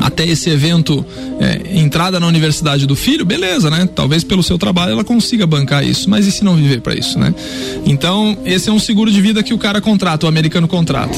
até 0.01 0.27
esse 0.27 0.51
evento 0.51 1.05
é, 1.41 1.79
entrada 1.79 2.19
na 2.21 2.27
universidade 2.27 2.87
do 2.87 2.95
filho, 2.95 3.25
beleza, 3.25 3.71
né? 3.71 3.89
Talvez 3.95 4.25
pelo 4.25 4.43
seu 4.43 4.59
trabalho 4.59 4.93
ela 4.93 5.05
consiga 5.05 5.47
bancar 5.47 5.85
isso, 5.85 6.09
mas 6.09 6.27
e 6.27 6.33
se 6.33 6.45
não 6.45 6.57
viver 6.57 6.81
para 6.81 6.95
isso, 6.95 7.19
né? 7.19 7.35
Então, 7.87 8.37
esse 8.45 8.69
é 8.69 8.73
um 8.73 8.79
seguro 8.79 9.11
de 9.11 9.21
vida 9.21 9.43
que 9.43 9.55
o 9.55 9.59
cara 9.59 9.81
contrata, 9.81 10.27
o 10.27 10.29
americano 10.29 10.69
contrata. 10.69 11.15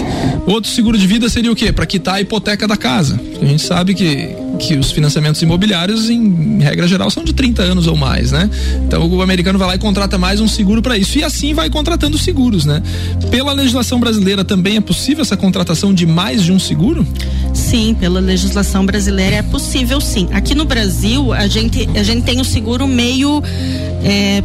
Outro 0.46 0.70
seguro 0.70 0.96
de 0.96 1.06
vida 1.06 1.28
seria 1.28 1.50
o 1.50 1.56
quê? 1.56 1.72
Para 1.72 1.86
quitar 1.86 2.14
a 2.14 2.20
hipoteca 2.20 2.66
da 2.66 2.76
casa. 2.76 3.20
A 3.40 3.44
gente 3.44 3.62
sabe 3.62 3.94
que 3.94 4.30
que 4.56 4.74
os 4.76 4.90
financiamentos 4.90 5.40
imobiliários, 5.42 6.08
em 6.10 6.58
regra 6.60 6.86
geral, 6.86 7.10
são 7.10 7.24
de 7.24 7.32
30 7.32 7.62
anos 7.62 7.86
ou 7.86 7.96
mais, 7.96 8.32
né? 8.32 8.48
Então 8.86 9.08
o 9.08 9.22
americano 9.22 9.58
vai 9.58 9.68
lá 9.68 9.74
e 9.74 9.78
contrata 9.78 10.18
mais 10.18 10.40
um 10.40 10.48
seguro 10.48 10.82
para 10.82 10.96
isso. 10.96 11.18
E 11.18 11.24
assim 11.24 11.54
vai 11.54 11.70
contratando 11.70 12.18
seguros, 12.18 12.64
né? 12.64 12.82
Pela 13.30 13.52
legislação 13.52 14.00
brasileira 14.00 14.44
também 14.44 14.76
é 14.76 14.80
possível 14.80 15.22
essa 15.22 15.36
contratação 15.36 15.92
de 15.92 16.06
mais 16.06 16.42
de 16.42 16.52
um 16.52 16.58
seguro? 16.58 17.06
Sim, 17.52 17.96
pela 17.98 18.20
legislação 18.20 18.84
brasileira 18.84 19.36
é 19.36 19.42
possível 19.42 20.00
sim. 20.00 20.28
Aqui 20.32 20.54
no 20.54 20.64
Brasil, 20.64 21.32
a 21.32 21.46
gente, 21.46 21.88
a 21.96 22.02
gente 22.02 22.22
tem 22.22 22.40
o 22.40 22.44
seguro 22.44 22.86
meio. 22.86 23.42
É, 24.02 24.42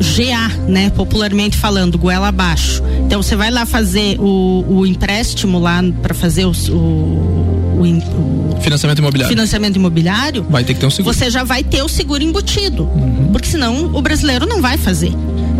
GA, 0.00 0.48
né? 0.66 0.90
Popularmente 0.90 1.58
falando, 1.58 1.98
goela 1.98 2.28
abaixo. 2.28 2.82
Então 3.04 3.22
você 3.22 3.36
vai 3.36 3.50
lá 3.50 3.66
fazer 3.66 4.18
o, 4.18 4.64
o 4.66 4.86
empréstimo 4.86 5.58
lá 5.58 5.82
para 6.02 6.14
fazer 6.14 6.46
o, 6.46 6.52
o, 6.70 7.82
o, 7.82 7.84
financiamento 8.60 8.98
imobiliário. 8.98 9.34
Financiamento 9.34 9.76
imobiliário. 9.76 10.46
Vai 10.48 10.64
ter 10.64 10.74
que 10.74 10.80
ter 10.80 10.86
um 10.86 10.90
seguro. 10.90 11.14
Você 11.14 11.30
já 11.30 11.44
vai 11.44 11.62
ter 11.62 11.82
o 11.82 11.88
seguro 11.88 12.22
embutido, 12.22 12.84
uhum. 12.84 13.30
porque 13.32 13.48
senão 13.48 13.94
o 13.94 14.02
brasileiro 14.02 14.46
não 14.46 14.60
vai 14.60 14.76
fazer. 14.76 15.12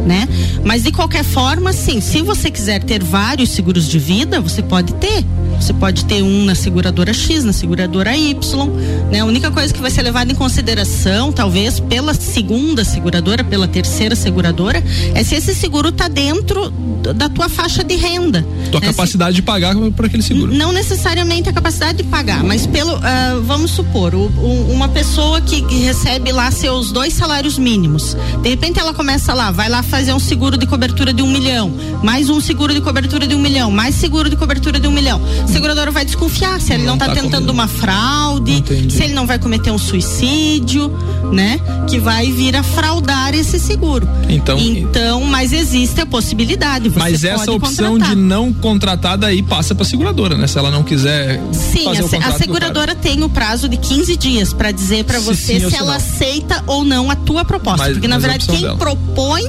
Né? 0.07 0.27
Mas 0.65 0.83
de 0.83 0.93
qualquer 0.93 1.25
forma, 1.25 1.73
sim, 1.73 2.01
se 2.01 2.23
você 2.23 2.51
quiser 2.51 2.83
ter 2.83 3.03
vários 3.03 3.51
seguros 3.51 3.87
de 3.87 3.99
vida, 3.99 4.41
você 4.41 4.63
pode 4.63 4.95
ter. 4.95 5.25
Você 5.61 5.75
pode 5.75 6.07
ter 6.07 6.23
um 6.23 6.45
na 6.45 6.55
seguradora 6.55 7.13
X, 7.13 7.45
na 7.45 7.53
seguradora 7.53 8.17
Y, 8.17 8.67
né? 9.11 9.21
A 9.21 9.25
única 9.25 9.51
coisa 9.51 9.73
que 9.73 9.81
vai 9.81 9.91
ser 9.91 10.03
levada 10.03 10.33
em 10.33 10.35
consideração, 10.35 11.31
talvez 11.31 11.79
pela 11.79 12.15
segunda 12.15 12.83
seguradora, 12.83 13.45
pela 13.45 13.69
terceira 13.69 14.17
seguradora, 14.17 14.83
é 15.15 15.23
se 15.23 15.35
esse 15.35 15.55
seguro 15.55 15.91
está 15.91 16.09
dentro 16.09 16.71
da 17.15 17.29
tua 17.29 17.49
faixa 17.49 17.85
de 17.85 17.95
renda. 17.95 18.45
Tua 18.71 18.81
né? 18.81 18.87
capacidade 18.89 19.33
se, 19.33 19.37
de 19.37 19.43
pagar 19.43 19.75
por 19.95 20.07
aquele 20.07 20.23
seguro. 20.23 20.53
Não 20.55 20.73
necessariamente 20.73 21.49
a 21.49 21.53
capacidade 21.53 21.99
de 21.99 22.05
pagar, 22.05 22.43
mas 22.43 22.67
pelo, 22.67 22.97
uh, 22.97 23.43
vamos 23.43 23.71
supor, 23.71 24.15
o, 24.15 24.27
o, 24.27 24.73
uma 24.73 24.89
pessoa 24.89 25.41
que, 25.41 25.63
que 25.63 25.77
recebe 25.81 26.33
lá 26.33 26.51
seus 26.51 26.91
dois 26.91 27.13
salários 27.13 27.59
mínimos, 27.59 28.17
de 28.43 28.49
repente 28.49 28.79
ela 28.79 28.95
começa 28.95 29.35
lá, 29.35 29.51
vai 29.51 29.69
lá 29.69 29.83
fazer 29.83 30.13
um 30.13 30.19
seguro 30.19 30.57
de 30.57 30.67
cobertura 30.67 31.13
de 31.13 31.23
um 31.23 31.31
milhão, 31.31 31.73
mais 32.03 32.31
um 32.31 32.41
seguro 32.41 32.73
de 32.73 32.81
cobertura 32.81 33.27
de 33.27 33.35
um 33.35 33.41
milhão, 33.41 33.71
mais 33.71 33.95
seguro 33.95 34.31
de 34.31 34.37
cobertura 34.37 34.81
de 34.81 34.89
um 34.89 34.93
milhão. 34.93 35.21
O 35.51 35.53
segurador 35.53 35.91
vai 35.91 36.05
desconfiar 36.05 36.61
se 36.61 36.73
ele 36.73 36.85
não 36.85 36.95
está 36.95 37.07
tá 37.07 37.15
tentando 37.15 37.33
comigo. 37.33 37.53
uma 37.53 37.67
fraude, 37.67 38.53
Entendi. 38.53 38.95
se 38.95 39.03
ele 39.03 39.15
não 39.15 39.27
vai 39.27 39.37
cometer 39.37 39.73
um 39.73 39.79
suicídio, 39.79 40.89
né? 41.33 41.61
Que 41.89 41.99
vai 41.99 42.31
vir 42.31 42.55
a 42.55 42.63
fraudar 42.63 43.35
esse 43.35 43.59
seguro. 43.59 44.09
Então, 44.29 44.57
então 44.59 45.25
mas 45.25 45.53
existe 45.53 46.01
a 46.01 46.07
possibilidade. 46.07 46.91
mas 46.97 47.25
essa 47.25 47.51
opção 47.51 47.93
contratar. 47.95 48.15
de 48.15 48.23
não 48.23 48.53
contratar 48.53 49.19
daí 49.19 49.43
passa 49.43 49.75
para 49.75 49.85
a 49.85 49.89
seguradora, 49.89 50.37
né? 50.39 50.47
Se 50.47 50.57
ela 50.57 50.71
não 50.71 50.85
quiser. 50.85 51.41
Sim, 51.53 51.89
a, 51.89 52.29
a 52.29 52.33
seguradora 52.39 52.95
tem 52.95 53.23
o 53.25 53.29
prazo 53.29 53.69
de 53.69 53.77
15 53.77 54.17
dias 54.17 54.53
para 54.53 54.71
dizer 54.71 55.05
para 55.05 55.19
você 55.19 55.59
se, 55.59 55.71
se 55.71 55.77
ela 55.77 55.89
não. 55.89 55.95
aceita 55.95 56.63
ou 56.69 56.85
não 56.85 57.11
a 57.11 57.17
tua 57.17 57.45
proposta, 57.45 57.85
mas, 57.87 57.93
porque 57.95 58.07
na 58.09 58.19
verdade 58.19 58.47
quem 58.47 58.61
dela. 58.63 58.77
propõe 58.77 59.43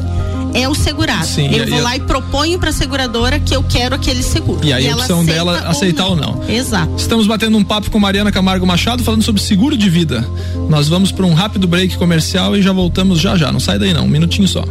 é 0.54 0.68
o 0.68 0.76
segurado. 0.76 1.26
Sim, 1.26 1.50
eu 1.54 1.68
vou 1.68 1.82
lá 1.82 1.96
e 1.96 2.00
proponho 2.00 2.60
para 2.60 2.70
a 2.70 2.74
seguradora 2.74 3.40
que 3.40 3.56
eu 3.56 3.64
quero 3.64 3.96
aquele 3.96 4.24
seguro. 4.24 4.66
E 4.66 4.74
aí 4.74 4.86
e 4.86 4.90
a 4.90 4.96
opção 4.96 5.26
dela 5.26 5.60
aceitar 5.68 6.08
ou 6.08 6.16
não. 6.16 6.32
ou 6.32 6.46
não. 6.46 6.50
Exato. 6.50 6.94
Estamos 6.98 7.28
batendo 7.28 7.58
um 7.58 7.64
papo 7.64 7.90
com 7.90 8.00
Mariana 8.00 8.32
Camargo 8.32 8.66
Machado 8.66 9.04
falando 9.04 9.24
sobre 9.24 9.42
seguro 9.42 9.78
de 9.78 9.90
vida. 9.90 10.28
Nós 10.70 10.88
vamos 10.88 11.12
para 11.12 11.26
um 11.26 11.34
rápido 11.34 11.68
break 11.68 11.98
comercial 11.98 12.56
e 12.56 12.62
já 12.62 12.72
voltamos 12.72 13.20
já 13.20 13.36
já. 13.36 13.52
Não 13.52 13.60
sai 13.60 13.80
daí 13.80 13.94
não, 13.94 14.06
um 14.06 14.10
minutinho 14.10 14.48
só. 14.48 14.64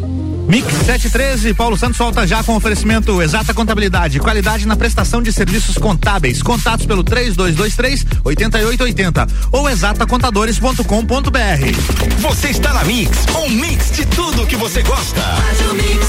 Mix 0.50 0.66
713, 0.84 1.54
Paulo 1.54 1.78
Santos 1.78 1.96
volta 1.96 2.26
já 2.26 2.42
com 2.42 2.56
oferecimento 2.56 3.22
Exata 3.22 3.54
Contabilidade, 3.54 4.18
qualidade 4.18 4.66
na 4.66 4.74
prestação 4.74 5.22
de 5.22 5.32
serviços 5.32 5.78
contábeis. 5.78 6.42
Contatos 6.42 6.86
pelo 6.86 7.04
3223 7.04 8.04
8880 8.24 9.28
ou 9.52 9.70
exatacontadores.com.br. 9.70 10.82
Você 12.18 12.48
está 12.48 12.74
na 12.74 12.82
Mix, 12.82 13.26
um 13.44 13.48
mix 13.48 13.92
de 13.92 14.04
tudo 14.06 14.44
que 14.44 14.56
você 14.56 14.82
gosta. 14.82 15.20
Faz 15.20 15.60
o 15.70 15.74
mix. 15.74 16.08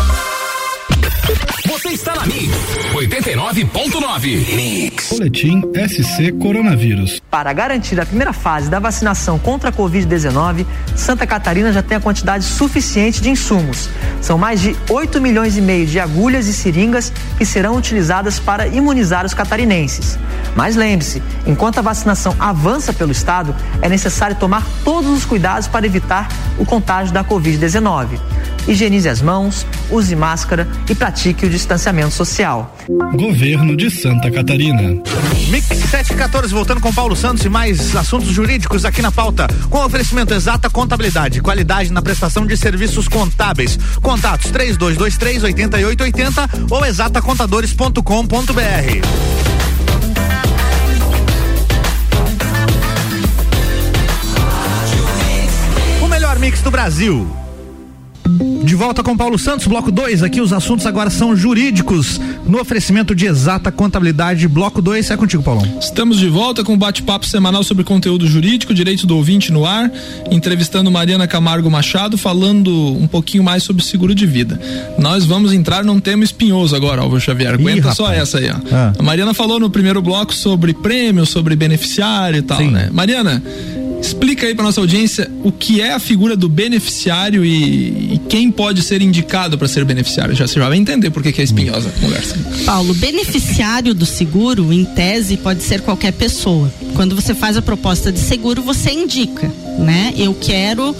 Você 1.67 1.89
está 1.89 2.15
na 2.15 2.25
Mix 2.25 2.49
89.9. 2.93 4.55
Mix. 4.55 5.09
Boletim 5.09 5.61
SC 5.87 6.31
Coronavírus. 6.33 7.21
Para 7.29 7.53
garantir 7.53 7.99
a 7.99 8.05
primeira 8.05 8.33
fase 8.33 8.69
da 8.69 8.79
vacinação 8.79 9.37
contra 9.37 9.69
a 9.69 9.73
Covid-19, 9.73 10.65
Santa 10.95 11.27
Catarina 11.27 11.71
já 11.71 11.83
tem 11.83 11.97
a 11.97 11.99
quantidade 11.99 12.43
suficiente 12.43 13.21
de 13.21 13.29
insumos. 13.29 13.89
São 14.21 14.37
mais 14.37 14.59
de 14.59 14.75
8 14.89 15.21
milhões 15.21 15.55
e 15.57 15.61
meio 15.61 15.85
de 15.85 15.99
agulhas 15.99 16.47
e 16.47 16.53
seringas 16.53 17.11
que 17.37 17.45
serão 17.45 17.75
utilizadas 17.75 18.39
para 18.39 18.67
imunizar 18.67 19.25
os 19.25 19.33
catarinenses. 19.33 20.17
Mas 20.55 20.75
lembre-se, 20.75 21.21
enquanto 21.45 21.77
a 21.77 21.81
vacinação 21.81 22.35
avança 22.39 22.91
pelo 22.91 23.11
estado, 23.11 23.55
é 23.81 23.87
necessário 23.87 24.35
tomar 24.35 24.65
todos 24.83 25.09
os 25.11 25.25
cuidados 25.25 25.67
para 25.67 25.85
evitar 25.85 26.27
o 26.57 26.65
contágio 26.65 27.13
da 27.13 27.23
Covid-19 27.23 28.19
higienize 28.67 29.07
as 29.07 29.21
mãos, 29.21 29.65
use 29.89 30.15
máscara 30.15 30.67
e 30.89 30.95
pratique 30.95 31.45
o 31.45 31.49
distanciamento 31.49 32.11
social. 32.11 32.75
Governo 33.13 33.75
de 33.75 33.89
Santa 33.89 34.31
Catarina. 34.31 35.01
Mix 35.49 35.67
714, 35.67 36.53
voltando 36.53 36.79
com 36.79 36.93
Paulo 36.93 37.15
Santos 37.15 37.43
e 37.45 37.49
mais 37.49 37.95
assuntos 37.95 38.29
jurídicos 38.29 38.85
aqui 38.85 39.01
na 39.01 39.11
pauta. 39.11 39.47
Com 39.69 39.83
oferecimento 39.83 40.33
exata 40.33 40.69
contabilidade, 40.69 41.41
qualidade 41.41 41.91
na 41.91 42.01
prestação 42.01 42.45
de 42.45 42.55
serviços 42.55 43.07
contábeis. 43.07 43.77
Contatos 44.01 44.51
3223 44.51 45.43
8880 45.43 46.49
ou 46.69 46.85
exatacontadores.com.br. 46.85 48.01
O 56.01 56.07
melhor 56.07 56.39
mix 56.39 56.61
do 56.61 56.71
Brasil. 56.71 57.27
De 58.63 58.75
volta 58.75 59.01
com 59.01 59.17
Paulo 59.17 59.39
Santos, 59.39 59.65
bloco 59.65 59.91
2. 59.91 60.21
Aqui 60.21 60.39
os 60.39 60.53
assuntos 60.53 60.85
agora 60.85 61.09
são 61.09 61.35
jurídicos, 61.35 62.21
no 62.45 62.59
oferecimento 62.59 63.15
de 63.15 63.25
exata 63.25 63.71
contabilidade. 63.71 64.47
Bloco 64.47 64.81
2 64.81 65.09
é 65.09 65.17
contigo, 65.17 65.41
Paulão. 65.41 65.65
Estamos 65.79 66.19
de 66.19 66.27
volta 66.27 66.63
com 66.63 66.73
um 66.73 66.77
bate-papo 66.77 67.25
semanal 67.25 67.63
sobre 67.63 67.83
conteúdo 67.83 68.27
jurídico, 68.27 68.73
direito 68.73 69.07
do 69.07 69.17
ouvinte 69.17 69.51
no 69.51 69.65
ar, 69.65 69.91
entrevistando 70.29 70.91
Mariana 70.91 71.27
Camargo 71.27 71.69
Machado, 71.71 72.17
falando 72.17 72.71
um 72.71 73.07
pouquinho 73.07 73.43
mais 73.43 73.63
sobre 73.63 73.83
seguro 73.83 74.13
de 74.13 74.27
vida. 74.27 74.59
Nós 74.97 75.25
vamos 75.25 75.53
entrar 75.53 75.83
num 75.83 75.99
tema 75.99 76.23
espinhoso 76.23 76.75
agora, 76.75 77.01
Álvaro 77.01 77.19
Xavier. 77.19 77.55
Aguenta 77.55 77.89
Ih, 77.89 77.95
só 77.95 78.11
essa 78.13 78.37
aí, 78.37 78.49
ó. 78.49 78.55
Ah. 78.71 78.93
A 78.97 79.03
Mariana 79.03 79.33
falou 79.33 79.59
no 79.59 79.69
primeiro 79.69 80.01
bloco 80.01 80.33
sobre 80.33 80.73
prêmio, 80.73 81.25
sobre 81.25 81.55
beneficiário 81.55 82.37
e 82.37 82.41
tal, 82.43 82.59
Sim. 82.59 82.69
né? 82.69 82.89
Mariana, 82.91 83.41
Explica 84.01 84.47
aí 84.47 84.55
para 84.55 84.63
nossa 84.63 84.81
audiência 84.81 85.29
o 85.43 85.51
que 85.51 85.79
é 85.79 85.93
a 85.93 85.99
figura 85.99 86.35
do 86.35 86.49
beneficiário 86.49 87.45
e, 87.45 88.15
e 88.15 88.21
quem 88.27 88.51
pode 88.51 88.81
ser 88.81 89.01
indicado 89.01 89.57
para 89.57 89.67
ser 89.67 89.85
beneficiário. 89.85 90.35
Já 90.35 90.47
você 90.47 90.59
já 90.59 90.67
vai 90.67 90.77
entender 90.77 91.11
por 91.11 91.21
que, 91.21 91.39
é 91.39 91.43
espinhosa 91.43 91.89
a 91.89 92.01
conversa. 92.01 92.35
Paulo, 92.65 92.93
beneficiário 92.95 93.93
do 93.93 94.05
seguro, 94.05 94.73
em 94.73 94.83
tese, 94.83 95.37
pode 95.37 95.61
ser 95.61 95.81
qualquer 95.81 96.13
pessoa. 96.13 96.71
Quando 96.95 97.15
você 97.15 97.35
faz 97.35 97.55
a 97.55 97.61
proposta 97.61 98.11
de 98.11 98.19
seguro, 98.19 98.63
você 98.63 98.91
indica, 98.91 99.51
né? 99.77 100.13
Eu 100.17 100.33
quero 100.33 100.95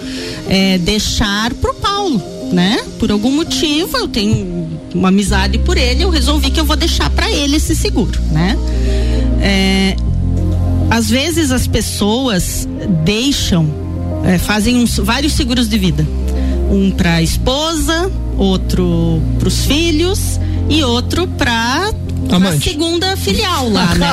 é, 0.48 0.78
deixar 0.78 1.52
pro 1.54 1.74
Paulo, 1.74 2.22
né? 2.52 2.78
Por 3.00 3.10
algum 3.10 3.32
motivo, 3.32 3.96
eu 3.96 4.06
tenho 4.06 4.68
uma 4.94 5.08
amizade 5.08 5.58
por 5.58 5.76
ele, 5.76 6.04
eu 6.04 6.10
resolvi 6.10 6.50
que 6.50 6.60
eu 6.60 6.64
vou 6.64 6.76
deixar 6.76 7.10
para 7.10 7.30
ele 7.30 7.56
esse 7.56 7.74
seguro, 7.74 8.20
né? 8.30 8.56
É, 9.40 9.96
às 10.92 11.08
vezes 11.08 11.50
as 11.50 11.66
pessoas 11.66 12.68
deixam, 13.02 13.66
é, 14.26 14.36
fazem 14.36 14.76
uns, 14.76 14.98
vários 14.98 15.32
seguros 15.32 15.66
de 15.66 15.78
vida. 15.78 16.06
Um 16.70 16.90
para 16.90 17.14
a 17.14 17.22
esposa, 17.22 18.12
outro 18.36 19.22
para 19.38 19.48
os 19.48 19.64
filhos 19.64 20.38
e 20.68 20.82
outro 20.82 21.26
para 21.26 21.94
a 22.36 22.60
segunda 22.60 23.16
filial 23.16 23.68
lá, 23.68 23.94
né? 23.94 24.06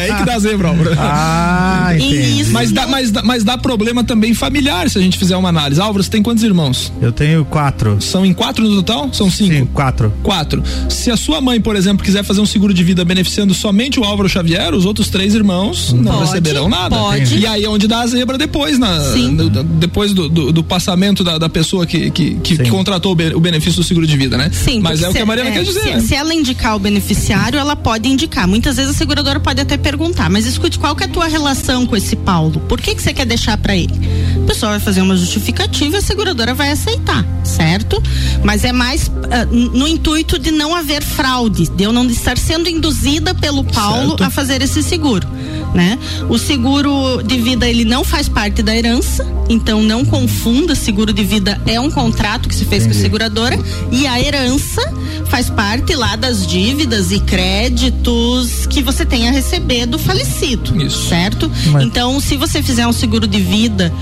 é 0.00 0.10
aí 0.10 0.18
que 0.18 0.24
dá 0.24 0.38
zebra, 0.38 0.70
Ah, 0.98 1.90
entendi. 1.94 2.44
Mas 2.50 2.72
dá, 2.72 2.86
mas, 2.86 3.10
dá, 3.10 3.22
mas 3.22 3.44
dá 3.44 3.58
problema 3.58 4.04
também 4.04 4.34
familiar 4.34 4.88
se 4.90 4.98
a 4.98 5.00
gente 5.00 5.18
fizer 5.18 5.36
uma 5.36 5.48
análise. 5.48 5.80
Álvaro, 5.80 6.02
você 6.02 6.10
tem 6.10 6.22
quantos 6.22 6.42
irmãos? 6.42 6.92
Eu 7.00 7.12
tenho 7.12 7.44
quatro. 7.44 8.00
São 8.00 8.24
em 8.24 8.32
quatro 8.32 8.66
no 8.66 8.76
total? 8.76 9.12
São 9.12 9.30
cinco? 9.30 9.54
Sim, 9.54 9.66
quatro. 9.66 10.12
Quatro. 10.22 10.62
Se 10.88 11.10
a 11.10 11.16
sua 11.16 11.40
mãe, 11.40 11.60
por 11.60 11.76
exemplo, 11.76 12.04
quiser 12.04 12.24
fazer 12.24 12.40
um 12.40 12.46
seguro 12.46 12.72
de 12.72 12.82
vida 12.82 13.04
beneficiando 13.04 13.54
somente 13.54 13.98
o 14.00 14.04
Álvaro 14.04 14.28
Xavier, 14.28 14.74
os 14.74 14.84
outros 14.84 15.08
três 15.08 15.34
irmãos 15.34 15.92
não 15.92 16.12
pode, 16.12 16.24
receberão 16.26 16.68
nada. 16.68 16.96
Pode. 16.96 17.38
E 17.38 17.46
aí 17.46 17.64
é 17.64 17.68
onde 17.68 17.86
dá 17.86 18.00
a 18.00 18.06
zebra 18.06 18.38
depois, 18.38 18.78
na, 18.78 18.98
no, 18.98 19.48
depois 19.50 20.12
do, 20.12 20.28
do, 20.28 20.52
do, 20.52 20.64
passamento 20.64 21.22
da, 21.22 21.38
da 21.38 21.48
pessoa 21.48 21.86
que, 21.86 22.10
que, 22.10 22.34
que, 22.36 22.58
que 22.58 22.70
contratou 22.70 23.12
o 23.12 23.40
benefício 23.40 23.80
do 23.80 23.84
seguro 23.84 24.06
de 24.06 24.16
vida, 24.16 24.36
né? 24.36 24.50
Sim. 24.52 24.80
Mas 24.80 25.02
é 25.02 25.08
o 25.08 25.12
que 25.12 25.18
a 25.18 25.26
Mariana 25.26 25.50
é, 25.50 25.52
quer 25.52 25.62
dizer. 25.64 25.80
Se, 25.80 25.90
né? 25.90 26.00
se 26.00 26.14
ela 26.14 26.34
indicar 26.34 26.76
o 26.76 26.78
beneficiário, 26.78 27.35
ela 27.58 27.76
pode 27.76 28.08
indicar. 28.08 28.46
Muitas 28.46 28.76
vezes 28.76 28.94
a 28.94 28.94
seguradora 28.94 29.38
pode 29.40 29.60
até 29.60 29.76
perguntar, 29.76 30.30
mas 30.30 30.46
escute 30.46 30.78
qual 30.78 30.94
que 30.94 31.04
é 31.04 31.06
a 31.06 31.10
tua 31.10 31.26
relação 31.26 31.86
com 31.86 31.96
esse 31.96 32.16
Paulo? 32.16 32.60
Por 32.60 32.80
que 32.80 32.94
que 32.94 33.02
você 33.02 33.12
quer 33.12 33.26
deixar 33.26 33.56
para 33.58 33.76
ele? 33.76 33.92
O 34.36 34.46
pessoal 34.46 34.72
vai 34.72 34.80
fazer 34.80 35.02
uma 35.02 35.16
justificativa 35.16 35.96
e 35.96 35.98
a 35.98 36.02
seguradora 36.02 36.54
vai 36.54 36.70
aceitar, 36.70 37.24
certo? 37.44 38.02
Mas 38.42 38.64
é 38.64 38.72
mais 38.72 39.08
uh, 39.08 39.54
no 39.54 39.86
intuito 39.88 40.38
de 40.38 40.50
não 40.50 40.74
haver 40.74 41.02
fraude, 41.02 41.68
de 41.68 41.84
eu 41.84 41.92
não 41.92 42.06
estar 42.06 42.38
sendo 42.38 42.68
induzida 42.68 43.34
pelo 43.34 43.64
Paulo 43.64 44.10
certo. 44.10 44.24
a 44.24 44.30
fazer 44.30 44.62
esse 44.62 44.82
seguro. 44.82 45.26
Né? 45.74 45.98
O 46.28 46.38
seguro 46.38 47.22
de 47.22 47.36
vida 47.38 47.68
ele 47.68 47.84
não 47.84 48.04
faz 48.04 48.28
parte 48.28 48.62
da 48.62 48.74
herança, 48.74 49.26
então 49.48 49.82
não 49.82 50.04
confunda, 50.04 50.74
seguro 50.74 51.12
de 51.12 51.22
vida 51.22 51.60
é 51.66 51.80
um 51.80 51.90
contrato 51.90 52.48
que 52.48 52.54
se 52.54 52.64
fez 52.64 52.82
Entendi. 52.82 52.94
com 52.94 53.00
a 53.00 53.02
seguradora 53.02 53.58
e 53.90 54.06
a 54.06 54.20
herança 54.20 54.82
faz 55.28 55.50
parte 55.50 55.94
lá 55.94 56.16
das 56.16 56.46
dívidas 56.46 57.10
e 57.10 57.20
créditos 57.20 58.66
que 58.66 58.82
você 58.82 59.04
tem 59.04 59.28
a 59.28 59.30
receber 59.30 59.86
do 59.86 59.98
falecido, 59.98 60.80
Isso. 60.82 61.08
certo? 61.08 61.50
Mas... 61.66 61.84
Então, 61.84 62.18
se 62.20 62.36
você 62.36 62.62
fizer 62.62 62.86
um 62.86 62.92
seguro 62.92 63.26
de 63.26 63.40
vida 63.40 63.92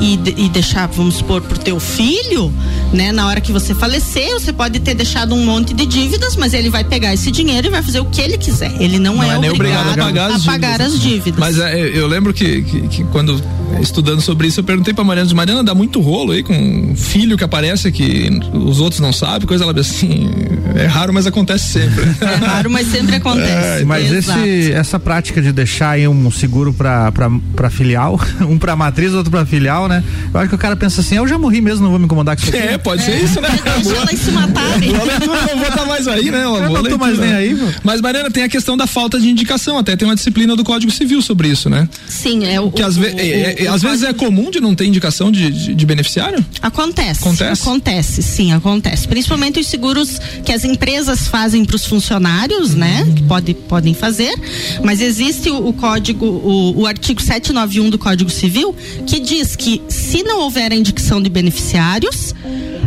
e, 0.00 0.14
e 0.36 0.48
deixar, 0.48 0.86
vamos 0.88 1.16
supor, 1.16 1.40
pro 1.42 1.58
teu 1.58 1.80
filho, 1.80 2.52
né? 2.92 3.12
Na 3.12 3.26
hora 3.26 3.40
que 3.40 3.52
você 3.52 3.74
falecer, 3.74 4.32
você 4.32 4.52
pode 4.52 4.78
ter 4.80 4.94
deixado 4.94 5.34
um 5.34 5.44
monte 5.44 5.74
de 5.74 5.86
dívidas, 5.86 6.36
mas 6.36 6.54
ele 6.54 6.70
vai 6.70 6.84
pegar 6.84 7.12
esse 7.14 7.30
dinheiro 7.30 7.66
e 7.66 7.70
vai 7.70 7.82
fazer 7.82 8.00
o 8.00 8.04
que 8.06 8.20
ele 8.20 8.38
quiser. 8.38 8.72
Ele 8.80 8.98
não, 8.98 9.16
não 9.16 9.22
é, 9.22 9.46
é 9.46 9.50
obrigado, 9.50 9.88
obrigado, 9.88 10.00
a 10.00 10.04
pagar, 10.04 10.30
as, 10.30 10.42
a 10.42 10.52
pagar 10.52 10.78
dívidas. 10.78 10.94
as 10.94 11.00
dívidas. 11.00 11.13
Mas 11.38 11.58
é, 11.58 11.78
eu 11.78 12.06
lembro 12.06 12.32
que, 12.32 12.62
que, 12.62 12.88
que, 12.88 13.04
quando 13.04 13.40
estudando 13.80 14.20
sobre 14.20 14.48
isso, 14.48 14.60
eu 14.60 14.64
perguntei 14.64 14.94
pra 14.94 15.04
Mariana, 15.04 15.32
Mariana 15.34 15.64
dá 15.64 15.74
muito 15.74 16.00
rolo 16.00 16.32
aí 16.32 16.42
com 16.42 16.54
um 16.54 16.96
filho 16.96 17.36
que 17.36 17.44
aparece 17.44 17.90
que 17.92 18.28
os 18.52 18.80
outros 18.80 19.00
não 19.00 19.12
sabem, 19.12 19.46
coisa 19.46 19.64
lá 19.64 19.72
assim, 19.78 20.30
é 20.74 20.86
raro, 20.86 21.12
mas 21.12 21.26
acontece 21.26 21.72
sempre. 21.72 22.04
É 22.24 22.36
raro, 22.36 22.70
mas 22.70 22.86
sempre 22.88 23.16
acontece. 23.16 23.82
É, 23.82 23.84
mas 23.84 24.10
esse, 24.10 24.72
essa 24.72 24.98
prática 24.98 25.42
de 25.42 25.52
deixar 25.52 25.90
aí 25.90 26.08
um 26.08 26.30
seguro 26.30 26.72
pra, 26.72 27.12
pra, 27.12 27.30
pra 27.54 27.70
filial, 27.70 28.18
um 28.48 28.58
pra 28.58 28.74
matriz, 28.74 29.12
outro 29.12 29.30
pra 29.30 29.44
filial, 29.44 29.88
né? 29.88 30.02
Eu 30.32 30.40
acho 30.40 30.48
que 30.48 30.54
o 30.54 30.58
cara 30.58 30.74
pensa 30.74 31.00
assim, 31.00 31.16
eu 31.16 31.28
já 31.28 31.38
morri 31.38 31.60
mesmo, 31.60 31.82
não 31.84 31.90
vou 31.90 31.98
me 31.98 32.06
incomodar 32.06 32.36
com 32.36 32.42
isso 32.42 32.56
aqui. 32.56 32.66
É, 32.66 32.78
pode 32.78 33.02
ser 33.02 33.22
isso, 33.22 33.40
né? 33.40 33.48
Deixa 33.82 33.96
ela 33.96 34.06
se 34.06 34.30
leitura, 34.30 35.18
não 35.26 35.58
vou 35.58 35.68
estar 35.68 35.84
mais 35.86 36.08
aí, 36.08 36.30
né? 36.30 36.44
Eu 36.44 36.70
não 36.70 36.82
tô 36.82 36.98
mais 36.98 37.18
nem 37.18 37.32
aí. 37.32 37.54
Mano. 37.54 37.74
Mas, 37.82 38.00
Mariana, 38.00 38.30
tem 38.30 38.42
a 38.42 38.48
questão 38.48 38.76
da 38.76 38.86
falta 38.86 39.20
de 39.20 39.28
indicação, 39.28 39.78
até 39.78 39.96
tem 39.96 40.06
uma 40.08 40.14
disciplina 40.14 40.56
do 40.56 40.64
Código 40.64 40.90
Civil 40.90 41.20
sobre 41.22 41.48
isso, 41.48 41.68
né? 41.68 41.88
Sim, 42.08 42.46
é 42.46 42.60
o. 42.60 42.70
Que 42.70 42.82
às, 42.82 42.96
o, 42.96 43.00
ve 43.00 43.08
o, 43.08 43.63
às 43.66 43.82
vezes 43.82 44.02
é 44.02 44.12
comum 44.12 44.50
de 44.50 44.60
não 44.60 44.74
ter 44.74 44.86
indicação 44.86 45.30
de, 45.30 45.50
de, 45.50 45.74
de, 45.74 45.86
beneficiário? 45.86 46.44
Acontece. 46.60 47.20
Acontece? 47.20 47.62
Acontece, 47.62 48.22
sim, 48.22 48.52
acontece. 48.52 49.06
Principalmente 49.08 49.60
os 49.60 49.66
seguros 49.66 50.20
que 50.44 50.52
as 50.52 50.64
empresas 50.64 51.28
fazem 51.28 51.64
para 51.64 51.76
os 51.76 51.86
funcionários, 51.86 52.72
uhum. 52.72 52.78
né? 52.78 53.12
Que 53.14 53.22
pode, 53.22 53.54
podem 53.54 53.94
fazer. 53.94 54.34
Mas 54.82 55.00
existe 55.00 55.50
o, 55.50 55.68
o 55.68 55.72
código, 55.72 56.24
o, 56.24 56.80
o 56.80 56.86
artigo 56.86 57.20
791 57.20 57.90
do 57.90 57.98
Código 57.98 58.30
Civil, 58.30 58.74
que 59.06 59.20
diz 59.20 59.56
que 59.56 59.82
se 59.88 60.22
não 60.22 60.40
houver 60.40 60.72
a 60.72 60.74
indicação 60.74 61.22
de 61.22 61.28
beneficiários, 61.28 62.34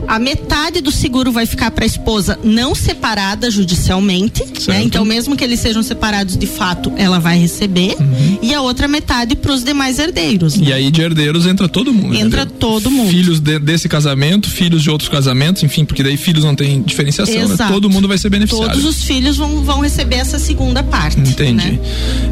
a 0.07 0.17
metade 0.19 0.79
do 0.79 0.91
seguro 0.91 1.31
vai 1.31 1.45
ficar 1.45 1.69
para 1.71 1.83
a 1.83 1.87
esposa 1.87 2.39
não 2.43 2.73
separada 2.73 3.51
judicialmente, 3.51 4.43
né? 4.67 4.81
Então, 4.81 5.03
mesmo 5.03 5.35
que 5.35 5.43
eles 5.43 5.59
sejam 5.59 5.83
separados 5.83 6.37
de 6.37 6.47
fato, 6.47 6.93
ela 6.97 7.19
vai 7.19 7.37
receber. 7.37 7.95
Uhum. 7.99 8.39
E 8.41 8.53
a 8.53 8.61
outra 8.61 8.87
metade 8.87 9.35
para 9.35 9.51
os 9.51 9.63
demais 9.63 9.99
herdeiros. 9.99 10.56
Né? 10.57 10.67
E 10.67 10.73
aí 10.73 10.91
de 10.91 11.01
herdeiros 11.01 11.45
entra 11.45 11.67
todo 11.67 11.93
mundo. 11.93 12.15
Entra 12.15 12.45
todo 12.45 12.89
mundo. 12.89 13.09
Filhos 13.09 13.39
de, 13.39 13.59
desse 13.59 13.87
casamento, 13.87 14.49
filhos 14.49 14.83
de 14.83 14.89
outros 14.89 15.09
casamentos, 15.09 15.63
enfim, 15.63 15.85
porque 15.85 16.03
daí 16.03 16.17
filhos 16.17 16.43
não 16.43 16.55
tem 16.55 16.81
diferenciação, 16.81 17.35
né? 17.35 17.43
Exato. 17.43 17.63
né? 17.63 17.69
Todo 17.69 17.89
mundo 17.89 18.07
vai 18.07 18.17
ser 18.17 18.29
beneficiado. 18.29 18.69
Todos 18.69 18.85
os 18.85 19.03
filhos 19.03 19.37
vão, 19.37 19.63
vão 19.63 19.81
receber 19.81 20.15
essa 20.15 20.39
segunda 20.39 20.83
parte. 20.83 21.19
Entendi. 21.19 21.71
Né? 21.71 21.79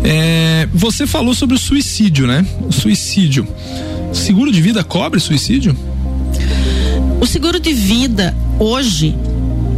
É, 0.03 0.69
você 0.73 1.05
falou 1.07 1.33
sobre 1.33 1.55
o 1.55 1.59
suicídio, 1.59 2.27
né? 2.27 2.45
O 2.67 2.71
suicídio. 2.71 3.47
Seguro 4.13 4.51
de 4.51 4.61
vida 4.61 4.83
cobre 4.83 5.19
suicídio? 5.19 5.75
O 7.19 7.25
seguro 7.25 7.59
de 7.59 7.73
vida 7.73 8.35
hoje 8.59 9.15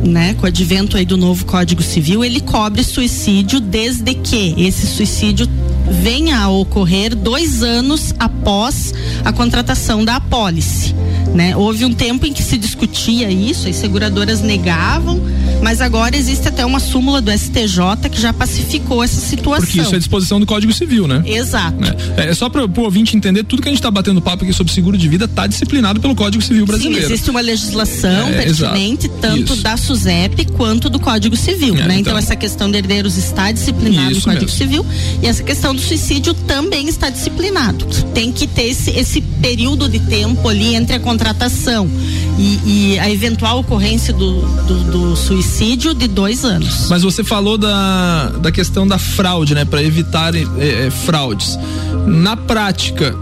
né, 0.03 0.35
com 0.35 0.43
o 0.43 0.47
advento 0.47 0.97
aí 0.97 1.05
do 1.05 1.17
novo 1.17 1.45
Código 1.45 1.81
Civil, 1.81 2.23
ele 2.23 2.39
cobre 2.39 2.83
suicídio 2.83 3.59
desde 3.59 4.13
que 4.13 4.53
esse 4.57 4.85
suicídio 4.87 5.47
venha 5.89 6.39
a 6.39 6.49
ocorrer 6.49 7.15
dois 7.15 7.63
anos 7.63 8.13
após 8.19 8.93
a 9.23 9.31
contratação 9.31 10.03
da 10.03 10.17
apólice. 10.17 10.95
Né? 11.33 11.55
Houve 11.55 11.85
um 11.85 11.93
tempo 11.93 12.25
em 12.25 12.33
que 12.33 12.41
se 12.41 12.57
discutia 12.57 13.29
isso, 13.29 13.67
as 13.67 13.75
seguradoras 13.75 14.41
negavam, 14.41 15.21
mas 15.67 15.81
agora 15.81 16.15
existe 16.15 16.47
até 16.47 16.65
uma 16.65 16.79
súmula 16.79 17.19
do 17.19 17.29
STJ 17.29 18.09
que 18.09 18.21
já 18.21 18.31
pacificou 18.31 19.03
essa 19.03 19.19
situação. 19.19 19.65
Porque 19.65 19.81
isso 19.81 19.93
é 19.93 19.97
disposição 19.97 20.39
do 20.39 20.45
Código 20.45 20.71
Civil, 20.71 21.09
né? 21.09 21.21
Exato. 21.25 21.75
Né? 21.77 21.93
É, 22.15 22.29
é 22.29 22.33
só 22.33 22.47
para 22.47 22.63
o 22.63 22.81
ouvinte 22.83 23.17
entender, 23.17 23.43
tudo 23.43 23.61
que 23.61 23.67
a 23.67 23.71
gente 23.71 23.79
está 23.79 23.91
batendo 23.91 24.21
papo 24.21 24.45
aqui 24.45 24.53
sobre 24.53 24.71
seguro 24.71 24.97
de 24.97 25.09
vida 25.09 25.25
está 25.25 25.45
disciplinado 25.45 25.99
pelo 25.99 26.15
Código 26.15 26.41
Civil 26.41 26.65
brasileiro. 26.65 27.05
Sim, 27.05 27.11
existe 27.11 27.29
uma 27.29 27.41
legislação 27.41 28.29
é, 28.29 28.43
pertinente 28.43 29.07
exato. 29.07 29.19
tanto 29.19 29.53
isso. 29.55 29.61
da 29.61 29.75
SUSEP 29.75 30.45
quanto 30.53 30.89
do 30.89 31.01
Código 31.01 31.35
Civil, 31.35 31.75
é, 31.75 31.79
né? 31.79 31.83
Então, 31.99 32.13
então, 32.13 32.17
essa 32.17 32.37
questão 32.37 32.71
de 32.71 32.77
herdeiros 32.77 33.17
está 33.17 33.51
disciplinado 33.51 34.15
no 34.15 34.21
Código 34.21 34.45
mesmo. 34.45 34.57
Civil 34.57 34.85
e 35.21 35.27
essa 35.27 35.43
questão 35.43 35.75
do 35.75 35.81
suicídio 35.81 36.33
também 36.33 36.87
está 36.87 37.09
disciplinado. 37.09 37.85
Tem 38.13 38.31
que 38.31 38.47
ter 38.47 38.69
esse, 38.69 38.91
esse 38.91 39.19
período 39.19 39.89
de 39.89 39.99
tempo 39.99 40.47
ali 40.47 40.75
entre 40.75 40.95
a 40.95 40.99
contratação 41.01 41.89
e, 42.37 42.93
e 42.93 42.99
a 42.99 43.09
eventual 43.09 43.59
ocorrência 43.59 44.13
do, 44.13 44.41
do, 44.41 44.83
do, 44.91 45.15
suicídio 45.15 45.56
de 45.95 46.07
dois 46.07 46.45
anos. 46.45 46.87
Mas 46.89 47.01
você 47.01 47.23
falou 47.23 47.57
da, 47.57 48.29
da 48.41 48.51
questão 48.51 48.87
da 48.87 48.97
fraude, 48.97 49.55
né? 49.55 49.65
Para 49.65 49.81
evitar 49.81 50.35
é, 50.35 50.41
é, 50.59 50.91
fraudes. 50.91 51.57
Na 52.05 52.37
prática, 52.37 53.15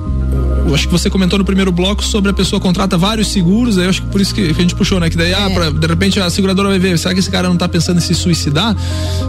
eu 0.68 0.74
acho 0.74 0.88
que 0.88 0.92
você 0.92 1.10
comentou 1.10 1.40
no 1.40 1.46
primeiro 1.46 1.72
bloco 1.72 2.04
sobre 2.04 2.32
a 2.32 2.34
pessoa 2.34 2.60
contrata 2.60 2.98
vários 2.98 3.30
seguros, 3.30 3.78
aí 3.78 3.86
eu 3.86 3.90
acho 3.90 4.02
que 4.02 4.10
por 4.10 4.20
isso 4.20 4.34
que, 4.34 4.54
que 4.54 4.60
a 4.60 4.62
gente 4.62 4.76
puxou, 4.76 5.00
né? 5.00 5.10
Que 5.10 5.16
daí, 5.16 5.34
ah, 5.34 5.42
é. 5.42 5.46
ah, 5.46 5.50
pra, 5.50 5.70
de 5.70 5.88
repente 5.88 6.20
a 6.20 6.30
seguradora 6.30 6.70
vai 6.70 6.80
ver, 6.80 6.98
será 6.98 7.14
que 7.14 7.20
esse 7.20 7.30
cara 7.30 7.48
não 7.48 7.56
tá 7.56 7.70
pensando 7.70 7.98
em 7.98 8.02
se 8.02 8.14
suicidar? 8.14 8.76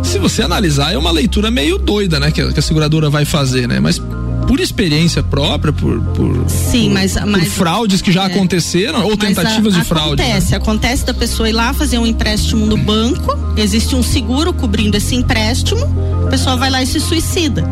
Se 0.03 0.19
você 0.19 0.43
analisar, 0.43 0.93
é 0.93 0.99
uma 0.99 1.11
leitura 1.11 1.51
meio 1.51 1.79
doida, 1.79 2.19
né? 2.19 2.31
Que 2.31 2.41
a, 2.41 2.53
que 2.53 2.59
a 2.59 2.63
seguradora 2.63 3.09
vai 3.09 3.25
fazer, 3.25 3.69
né? 3.69 3.79
Mas 3.79 4.01
por 4.47 4.61
experiência 4.61 5.23
própria, 5.23 5.73
por, 5.73 6.01
por, 6.01 6.49
Sim, 6.49 6.89
por, 6.89 6.95
mas, 6.95 7.17
mas 7.27 7.45
por 7.45 7.51
fraudes 7.51 8.01
que 8.01 8.13
já 8.13 8.25
é, 8.25 8.27
aconteceram 8.27 9.05
ou 9.05 9.17
tentativas 9.17 9.75
a, 9.75 9.79
de 9.79 9.85
fraude. 9.85 10.23
Né? 10.23 10.29
Acontece, 10.29 10.51
né? 10.51 10.57
acontece 10.57 11.07
da 11.07 11.15
pessoa 11.15 11.49
ir 11.49 11.53
lá 11.53 11.73
fazer 11.73 11.99
um 11.99 12.07
empréstimo 12.07 12.65
no 12.67 12.77
banco, 12.77 13.37
existe 13.57 13.95
um 13.95 14.03
seguro 14.03 14.53
cobrindo 14.53 14.97
esse 14.97 15.15
empréstimo, 15.15 15.83
a 16.25 16.29
pessoa 16.29 16.57
vai 16.57 16.71
lá 16.71 16.83
e 16.83 16.87
se 16.87 17.01
suicida 17.01 17.65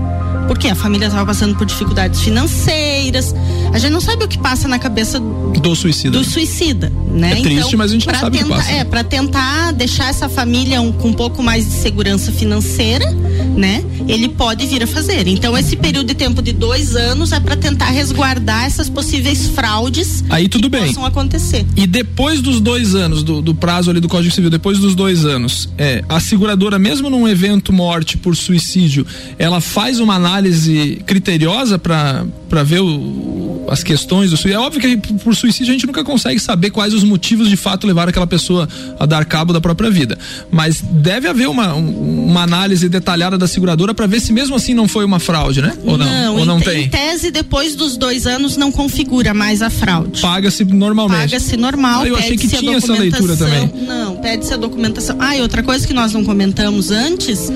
porque 0.47 0.69
a 0.69 0.75
família 0.75 1.07
estava 1.07 1.27
passando 1.27 1.57
por 1.57 1.67
dificuldades 1.67 2.21
financeiras. 2.21 3.35
A 3.73 3.79
gente 3.79 3.93
não 3.93 4.01
sabe 4.01 4.25
o 4.25 4.29
que 4.29 4.39
passa 4.39 4.69
na 4.69 4.79
cabeça 4.79 5.19
do 5.19 5.75
suicida. 5.75 6.19
Do 6.19 6.25
suicida, 6.25 6.93
né? 7.15 7.39
É 7.39 7.43
triste, 7.43 7.69
então, 7.69 7.79
mas 7.79 7.91
a 7.91 7.95
gente 7.95 8.07
não 8.07 8.15
sabe 8.15 8.39
tentar, 8.39 8.55
o 8.55 8.59
que 8.59 8.65
passa. 8.65 8.73
É, 8.73 8.85
para 8.85 9.05
tentar 9.05 9.73
deixar 9.73 10.11
essa 10.11 10.29
família 10.29 10.81
um, 10.81 10.93
com 10.93 11.09
um 11.09 11.13
pouco 11.13 11.43
mais 11.43 11.65
de 11.65 11.73
segurança 11.73 12.33
financeira, 12.33 13.11
né? 13.57 13.85
Ele 14.09 14.29
pode 14.29 14.67
vir 14.67 14.83
a 14.83 14.87
fazer. 14.87 15.27
Então, 15.29 15.57
esse 15.57 15.77
período 15.77 16.09
de 16.09 16.15
tempo 16.15 16.43
de 16.43 16.53
dois 16.53 16.97
anos 16.97 17.33
é 17.33 17.41
para 17.41 17.57
tentar 17.57 17.87
resguardar 17.87 18.65
essas 18.65 18.91
possíveis 18.91 19.47
fraudes 19.47 20.25
Aí 20.29 20.49
tudo 20.49 20.69
que 20.69 20.77
bem. 20.77 20.87
possam 20.87 21.05
acontecer. 21.05 21.65
E 21.77 21.87
depois 21.87 22.43
dos 22.43 22.61
dois 22.61 22.95
anos, 22.95 23.23
do, 23.23 23.41
do 23.41 23.55
prazo 23.55 23.91
ali 23.91 24.01
do 24.01 24.09
Código 24.09 24.35
Civil, 24.35 24.51
depois 24.51 24.79
dos 24.79 24.95
dois 24.95 25.25
anos, 25.25 25.69
é, 25.79 26.03
a 26.09 26.19
seguradora, 26.19 26.79
mesmo 26.79 27.09
num 27.09 27.29
evento 27.29 27.73
morte 27.73 28.17
por 28.17 28.37
suicídio, 28.37 29.07
ela 29.39 29.61
faz 29.61 30.01
uma 30.01 30.15
análise 30.15 31.01
criteriosa 31.07 31.79
para 31.79 32.25
ver 32.65 32.81
o, 32.81 33.67
as 33.69 33.83
questões 33.83 34.31
do 34.31 34.37
suicídio. 34.37 34.57
É 34.57 34.67
óbvio 34.67 34.81
que 34.81 34.97
por 35.19 35.35
suicídio 35.35 35.71
a 35.71 35.75
gente 35.75 35.87
nunca 35.87 36.03
consegue 36.03 36.41
saber 36.41 36.71
quais 36.71 36.93
os 36.93 37.04
motivos 37.05 37.49
de 37.49 37.57
fato 37.57 37.87
levaram 37.87 38.11
aquela 38.11 38.27
pessoa 38.27 38.69
a 38.99 39.07
dar 39.07 39.25
cabo 39.25 39.53
da 39.53 39.61
própria 39.61 39.91
vida. 39.91 40.19
Mas 40.51 40.81
deve 40.81 41.29
haver 41.29 41.49
uma, 41.49 41.75
uma 41.75 42.43
análise 42.43 42.89
detalhada 42.89 43.39
da 43.39 43.47
seguradora 43.47 43.95
para 43.95 44.07
ver 44.07 44.21
se 44.21 44.33
mesmo 44.33 44.57
assim 44.57 44.75
não 44.75 44.89
foi 44.89 45.05
uma 45.05 45.19
fraude, 45.19 45.61
né? 45.61 45.77
Ou 45.85 45.97
não? 45.97 46.07
não 46.07 46.37
Ou 46.37 46.45
não 46.45 46.59
em, 46.59 46.63
tem? 46.63 46.85
Em 46.85 46.89
tese, 46.89 47.31
depois 47.31 47.75
dos 47.75 47.97
dois 47.97 48.27
anos 48.27 48.57
não 48.57 48.71
configura 48.71 49.33
mais 49.35 49.63
a 49.63 49.71
fraude. 49.71 50.21
Paga-se 50.21 50.65
normalmente. 50.65 51.31
Paga-se 51.31 51.57
normal. 51.57 52.03
Ah, 52.03 52.09
eu 52.09 52.17
achei 52.17 52.37
que 52.37 52.49
tinha 52.49 52.77
essa 52.77 52.93
leitura 52.93 53.37
também. 53.37 53.71
Não, 53.87 54.17
pede-se 54.17 54.53
a 54.53 54.57
documentação. 54.57 55.17
Ah, 55.19 55.37
e 55.37 55.43
outra 55.43 55.63
coisa 55.63 55.87
que 55.87 55.95
nós 55.95 56.13
não 56.13 56.25
comentamos 56.25 56.91
antes 56.91 57.51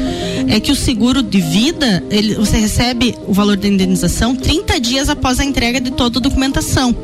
é 0.48 0.60
que 0.60 0.72
o 0.72 0.76
seguro 0.76 1.22
de 1.22 1.40
vida, 1.40 2.02
ele, 2.10 2.34
você 2.34 2.58
recebe 2.58 3.14
o 3.26 3.32
valor 3.32 3.56
da 3.56 3.68
indenização 3.68 4.34
30 4.34 4.80
dias 4.80 5.08
após 5.08 5.40
a 5.40 5.44
entrega 5.44 5.80
de 5.80 5.90
toda 5.90 6.18
a 6.18 6.22
documentação. 6.22 6.94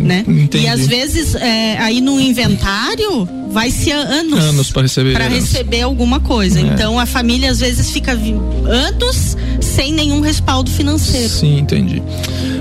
Né? 0.00 0.24
E 0.54 0.68
às 0.68 0.86
vezes 0.86 1.34
é, 1.34 1.78
aí 1.78 2.00
no 2.00 2.20
inventário 2.20 3.28
vai 3.50 3.70
ser 3.70 3.92
anos 3.92 4.38
anos 4.44 4.70
para 4.70 4.82
receber 4.82 5.12
para 5.12 5.28
receber 5.28 5.82
alguma 5.82 6.20
coisa. 6.20 6.58
É. 6.58 6.62
Então 6.62 6.98
a 6.98 7.06
família 7.06 7.50
às 7.50 7.60
vezes 7.60 7.90
fica 7.90 8.12
anos 8.12 9.36
sem 9.60 9.92
nenhum 9.92 10.20
respaldo 10.20 10.70
financeiro. 10.70 11.28
Sim, 11.28 11.58
entendi. 11.58 12.02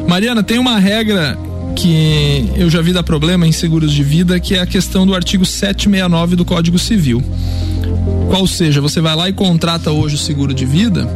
Mariana, 0.08 0.44
tem 0.44 0.60
uma 0.60 0.80
regra 0.80 1.38
que 1.76 2.50
eu 2.56 2.70
já 2.70 2.82
vi 2.82 2.94
dar 2.94 3.04
problema 3.04 3.48
em 3.48 3.52
seguros 3.52 3.92
de 3.92 4.04
vida, 4.04 4.40
que 4.40 4.56
é 4.56 4.60
a 4.60 4.66
questão 4.66 5.06
do 5.06 5.16
artigo 5.16 5.46
769 5.46 6.36
do 6.36 6.46
Código 6.46 6.78
Civil. 6.78 7.24
Qual 8.30 8.46
seja, 8.48 8.82
você 8.82 9.00
vai 9.02 9.15
lá 9.15 9.30
e 9.30 9.34
contrata 9.34 9.91
hoje 9.91 10.15
o 10.15 10.17
seguro 10.17 10.54
de 10.54 10.65
vida, 10.65 11.08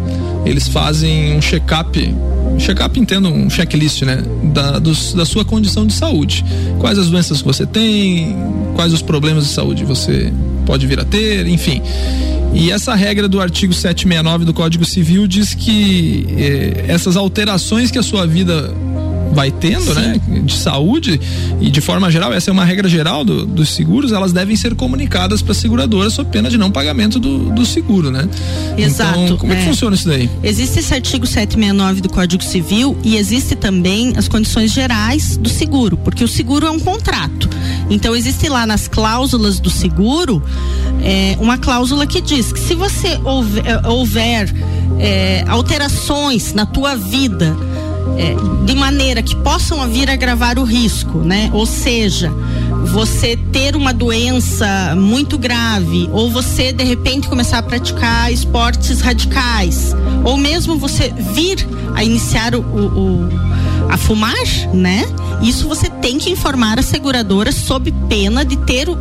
eles 0.46 0.68
fazem 0.68 1.36
um 1.36 1.42
check-up 1.42 2.14
check-up 2.60 3.00
entendo 3.00 3.30
um 3.30 3.50
checklist, 3.50 4.02
né? 4.04 4.24
Da, 4.54 4.80
dos, 4.80 5.14
da 5.14 5.26
sua 5.26 5.46
condição 5.46 5.86
de 5.86 5.94
saúde. 5.94 6.44
Quais 6.80 6.98
as 6.98 7.10
doenças 7.10 7.42
que 7.42 7.48
você 7.48 7.66
tem, 7.66 8.36
quais 8.76 8.94
os 8.94 9.02
problemas 9.02 9.46
de 9.46 9.52
saúde 9.52 9.86
você 9.86 10.32
pode 10.66 10.86
vir 10.86 11.00
a 11.00 11.06
ter, 11.06 11.48
enfim. 11.48 11.82
E 12.54 12.72
essa 12.72 12.96
regra 12.96 13.28
do 13.28 13.40
artigo 13.40 13.74
769 13.74 14.46
do 14.46 14.54
Código 14.54 14.84
Civil 14.84 15.28
diz 15.28 15.54
que 15.54 16.26
eh, 16.38 16.86
essas 16.88 17.16
alterações 17.16 17.92
que 17.92 18.00
a 18.00 18.04
sua 18.04 18.26
vida 18.26 18.74
vai 19.34 19.52
tendo, 19.52 19.94
Sim. 19.94 19.96
né? 19.96 20.22
De 20.44 20.54
saúde 20.54 21.20
e 21.60 21.70
de 21.70 21.82
forma 21.82 22.10
geral, 22.10 22.34
essa 22.34 22.50
é 22.50 22.54
uma 22.54 22.66
regra 22.66 22.88
geral 22.88 23.24
do, 23.24 23.46
dos 23.46 23.70
seguros, 23.70 24.12
elas 24.12 24.34
devem 24.34 24.56
ser 24.56 24.76
comunicadas 24.76 25.42
para 25.42 25.52
a 25.52 25.56
seguradora 25.56 26.10
sob 26.10 26.30
pena 26.32 26.50
de 26.50 26.58
não 26.58 26.72
pagamento 26.72 27.20
do, 27.20 27.50
do 27.52 27.66
seguro, 27.66 28.12
né? 28.12 28.28
Exato. 28.78 29.20
Então, 29.20 29.38
como 29.38 29.54
é, 29.54 29.58
é 29.58 29.60
que 29.60 29.66
funciona 29.66 29.96
isso 29.96 30.08
daí? 30.08 30.30
Existe 30.44 30.80
esse 30.80 30.94
artigo 30.94 31.26
769 31.26 32.02
do 32.02 32.10
Código 32.10 32.44
Civil 32.44 32.98
e 33.04 33.18
existe 33.18 33.56
também 33.56 34.14
as 34.18 34.28
condições 34.28 34.72
gerais 34.72 35.38
do 35.38 35.50
seguro, 35.50 35.98
porque 35.98 36.24
o 36.24 36.28
seguro 36.28 36.68
é 36.68 36.72
um 36.72 36.80
contrato. 36.80 37.50
Então 37.90 38.16
existe 38.16 38.50
lá 38.50 38.66
nas 38.66 38.88
cláusulas 38.88 39.60
do 39.60 39.70
seguro 39.70 40.44
é, 41.04 41.38
uma 41.40 41.58
cláusula 41.58 42.06
que 42.06 42.22
diz 42.22 42.52
que 42.52 42.60
se 42.60 42.76
você 42.76 43.20
houver, 43.24 43.66
é, 43.66 43.88
houver 43.88 44.54
é, 45.00 45.44
alterações 45.48 46.54
na 46.54 46.66
tua 46.66 46.96
vida 46.96 47.56
é, 48.18 48.36
de 48.66 48.76
maneira 48.76 49.22
que 49.22 49.36
possam 49.36 49.88
vir 49.90 50.10
a 50.10 50.14
agravar 50.14 50.58
o 50.60 50.64
risco, 50.64 51.20
né? 51.20 51.50
Ou 51.54 51.66
seja, 51.66 52.32
você 52.92 53.38
ter 53.52 53.76
uma 53.76 53.94
doença 53.94 54.96
muito 54.96 55.38
grave, 55.38 56.10
ou 56.12 56.30
você 56.30 56.72
de 56.72 56.84
repente 56.84 57.28
começar 57.28 57.60
a 57.60 57.64
praticar 57.64 58.32
esportes 58.32 59.02
radicais, 59.02 59.96
ou 60.24 60.38
mesmo 60.38 60.78
você 60.78 61.14
vir 61.34 61.68
a 61.96 62.04
iniciar 62.04 62.56
o, 62.56 62.62
o, 62.62 63.30
a 63.90 63.98
fumar, 63.98 64.36
né? 64.74 65.06
Isso 65.42 65.68
você 65.68 65.90
tem 65.90 66.18
que 66.18 66.30
informar 66.30 66.80
a 66.80 66.82
seguradora 66.82 67.52
sob 67.52 67.92
pena 68.10 68.44
de 68.44 68.58
ter 68.58 68.90
o 68.90 68.96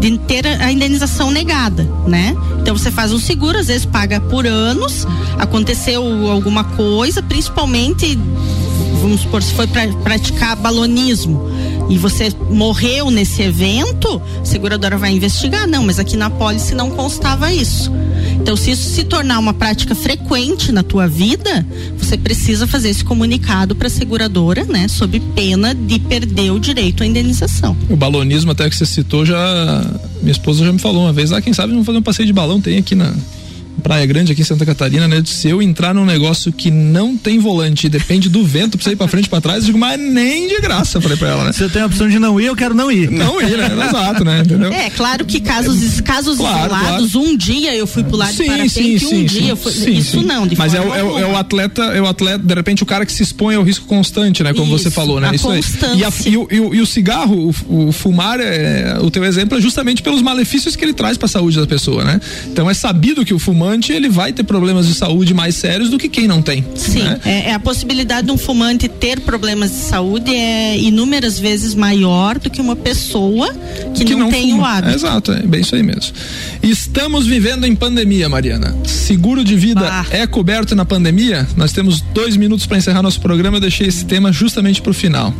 de 0.00 0.18
ter 0.18 0.46
a 0.46 0.70
indenização 0.70 1.30
negada, 1.30 1.88
né? 2.06 2.34
Então 2.60 2.76
você 2.76 2.90
faz 2.90 3.12
um 3.12 3.18
seguro, 3.18 3.58
às 3.58 3.68
vezes 3.68 3.84
paga 3.84 4.20
por 4.20 4.46
anos, 4.46 5.06
aconteceu 5.38 6.02
alguma 6.30 6.64
coisa, 6.64 7.22
principalmente 7.22 8.18
vamos 9.00 9.20
supor, 9.20 9.42
se 9.42 9.54
foi 9.54 9.66
para 9.66 9.86
praticar 10.02 10.56
balonismo 10.56 11.48
e 11.88 11.96
você 11.98 12.32
morreu 12.50 13.10
nesse 13.10 13.42
evento, 13.42 14.20
a 14.40 14.44
seguradora 14.44 14.96
vai 14.98 15.12
investigar. 15.12 15.66
Não, 15.66 15.84
mas 15.84 15.98
aqui 15.98 16.16
na 16.16 16.30
pólice 16.30 16.74
não 16.74 16.90
constava 16.90 17.52
isso. 17.52 17.92
Então, 18.40 18.56
se 18.56 18.70
isso 18.70 18.90
se 18.90 19.04
tornar 19.04 19.38
uma 19.38 19.54
prática 19.54 19.94
frequente 19.94 20.70
na 20.70 20.82
tua 20.82 21.08
vida, 21.08 21.66
você 21.98 22.16
precisa 22.16 22.66
fazer 22.66 22.90
esse 22.90 23.04
comunicado 23.04 23.74
para 23.74 23.86
a 23.86 23.90
seguradora, 23.90 24.64
né, 24.64 24.88
sob 24.88 25.18
pena 25.34 25.74
de 25.74 25.98
perder 25.98 26.50
o 26.52 26.60
direito 26.60 27.02
à 27.02 27.06
indenização. 27.06 27.76
O 27.88 27.96
balonismo 27.96 28.52
até 28.52 28.68
que 28.68 28.76
você 28.76 28.86
citou 28.86 29.24
já, 29.24 29.84
minha 30.20 30.32
esposa 30.32 30.64
já 30.64 30.72
me 30.72 30.78
falou 30.78 31.04
uma 31.04 31.12
vez, 31.12 31.32
ah, 31.32 31.40
quem 31.40 31.52
sabe 31.52 31.72
vamos 31.72 31.86
fazer 31.86 31.98
um 31.98 32.02
passeio 32.02 32.26
de 32.26 32.32
balão, 32.32 32.60
tem 32.60 32.78
aqui 32.78 32.94
na 32.94 33.14
Praia 33.86 34.04
Grande 34.04 34.32
aqui 34.32 34.42
em 34.42 34.44
Santa 34.44 34.66
Catarina, 34.66 35.06
né? 35.06 35.22
Se 35.24 35.48
eu 35.48 35.62
entrar 35.62 35.94
num 35.94 36.04
negócio 36.04 36.52
que 36.52 36.72
não 36.72 37.16
tem 37.16 37.38
volante 37.38 37.86
e 37.86 37.88
depende 37.88 38.28
do 38.28 38.44
vento 38.44 38.76
pra 38.76 38.82
você 38.84 38.90
ir 38.90 38.96
pra 38.96 39.06
frente 39.06 39.26
e 39.26 39.28
pra 39.28 39.40
trás, 39.40 39.60
eu 39.60 39.66
digo, 39.66 39.78
mas 39.78 40.00
nem 40.00 40.48
de 40.48 40.60
graça, 40.60 41.00
falei 41.00 41.16
pra 41.16 41.28
ela, 41.28 41.44
né? 41.44 41.52
Se 41.52 41.62
eu 41.62 41.70
tenho 41.70 41.84
a 41.84 41.86
opção 41.86 42.08
de 42.08 42.18
não 42.18 42.40
ir, 42.40 42.46
eu 42.46 42.56
quero 42.56 42.74
não 42.74 42.90
ir. 42.90 43.08
Não 43.08 43.40
ir, 43.40 43.56
né? 43.56 43.86
Exato, 43.88 44.24
né? 44.24 44.40
Entendeu? 44.40 44.72
É, 44.72 44.90
claro 44.90 45.24
que 45.24 45.38
casos, 45.38 46.00
casos 46.00 46.36
claro, 46.36 46.66
isolados, 46.66 47.12
claro. 47.12 47.28
um 47.28 47.36
dia 47.36 47.76
eu 47.76 47.86
fui 47.86 48.02
pular 48.02 48.32
de 48.32 48.38
sim, 48.38 48.46
parapente, 48.46 48.70
sim, 48.70 48.98
sim, 48.98 49.22
um 49.22 49.24
dia 49.24 49.50
eu 49.50 49.56
fui, 49.56 49.70
sim, 49.70 49.92
isso 49.92 50.18
sim. 50.18 50.26
não, 50.26 50.48
de 50.48 50.58
Mas 50.58 50.74
é 50.74 50.80
o, 50.80 50.92
é, 50.92 51.04
o, 51.04 51.18
é 51.20 51.26
o 51.26 51.36
atleta, 51.36 51.82
é 51.82 52.02
o 52.02 52.06
atleta, 52.06 52.38
de 52.38 52.54
repente 52.54 52.82
o 52.82 52.86
cara 52.86 53.06
que 53.06 53.12
se 53.12 53.22
expõe 53.22 53.54
ao 53.54 53.62
risco 53.62 53.86
constante, 53.86 54.42
né? 54.42 54.52
Como 54.52 54.74
isso, 54.74 54.82
você 54.82 54.90
falou, 54.90 55.20
né? 55.20 55.30
isso 55.32 55.46
constância. 55.46 55.92
aí. 55.92 56.00
E, 56.00 56.04
a, 56.04 56.12
e, 56.26 56.36
o, 56.36 56.48
e, 56.50 56.60
o, 56.60 56.74
e 56.74 56.80
o 56.80 56.86
cigarro, 56.86 57.54
o, 57.68 57.88
o, 57.88 57.92
fumar, 57.92 58.40
é, 58.40 58.98
o 59.00 59.12
teu 59.12 59.24
exemplo 59.24 59.56
é 59.56 59.60
justamente 59.60 60.02
pelos 60.02 60.22
malefícios 60.22 60.74
que 60.74 60.84
ele 60.84 60.92
traz 60.92 61.16
pra 61.16 61.28
saúde 61.28 61.56
da 61.56 61.66
pessoa, 61.68 62.04
né? 62.04 62.20
Então 62.46 62.68
é 62.68 62.74
sabido 62.74 63.24
que 63.24 63.32
o 63.32 63.38
fumante, 63.38 63.75
ele 63.92 64.08
vai 64.08 64.32
ter 64.32 64.42
problemas 64.42 64.86
de 64.86 64.94
saúde 64.94 65.34
mais 65.34 65.54
sérios 65.54 65.90
do 65.90 65.98
que 65.98 66.08
quem 66.08 66.26
não 66.26 66.42
tem. 66.42 66.64
Sim, 66.74 67.02
né? 67.02 67.20
é, 67.24 67.50
é, 67.50 67.54
a 67.54 67.60
possibilidade 67.60 68.26
de 68.26 68.32
um 68.32 68.38
fumante 68.38 68.88
ter 68.88 69.20
problemas 69.20 69.70
de 69.70 69.76
saúde 69.76 70.34
é 70.34 70.78
inúmeras 70.78 71.38
vezes 71.38 71.74
maior 71.74 72.38
do 72.38 72.50
que 72.50 72.60
uma 72.60 72.76
pessoa 72.76 73.54
que, 73.94 74.04
que 74.04 74.12
não, 74.12 74.20
não, 74.20 74.30
tem 74.30 74.50
fuma. 74.50 74.62
o 74.62 74.64
hábito. 74.64 74.92
É, 74.92 74.94
exato, 74.94 75.32
é 75.32 75.42
bem 75.42 75.60
isso 75.60 75.74
aí 75.74 75.82
mesmo. 75.82 76.12
Estamos 76.62 77.26
vivendo 77.26 77.66
em 77.66 77.74
pandemia, 77.74 78.28
Mariana. 78.28 78.76
Seguro 78.84 79.44
de 79.44 79.56
vida 79.56 79.80
bah. 79.80 80.06
é 80.10 80.26
coberto 80.26 80.74
na 80.74 80.84
pandemia? 80.84 81.46
Nós 81.56 81.72
temos 81.72 82.00
dois 82.00 82.36
minutos 82.36 82.66
para 82.66 82.78
encerrar 82.78 83.02
nosso 83.02 83.20
programa. 83.20 83.56
Eu 83.56 83.60
deixei 83.60 83.86
esse 83.86 84.04
tema 84.04 84.32
justamente 84.32 84.80
para 84.80 84.90
o 84.90 84.94
final. 84.94 85.34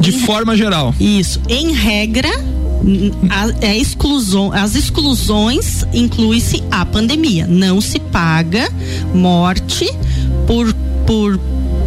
De 0.00 0.14
em, 0.14 0.18
forma 0.20 0.56
geral. 0.56 0.94
Isso. 1.00 1.40
Em 1.48 1.72
regra, 1.72 2.30
a, 3.30 3.66
a 3.66 3.76
exclusão, 3.76 4.52
as 4.52 4.74
exclusões 4.74 5.84
inclui-se 5.92 6.62
a 6.70 6.84
pandemia. 6.84 7.46
Não 7.46 7.80
se 7.80 7.98
paga 7.98 8.68
morte 9.14 9.86
por, 10.46 10.72
por, 11.06 11.38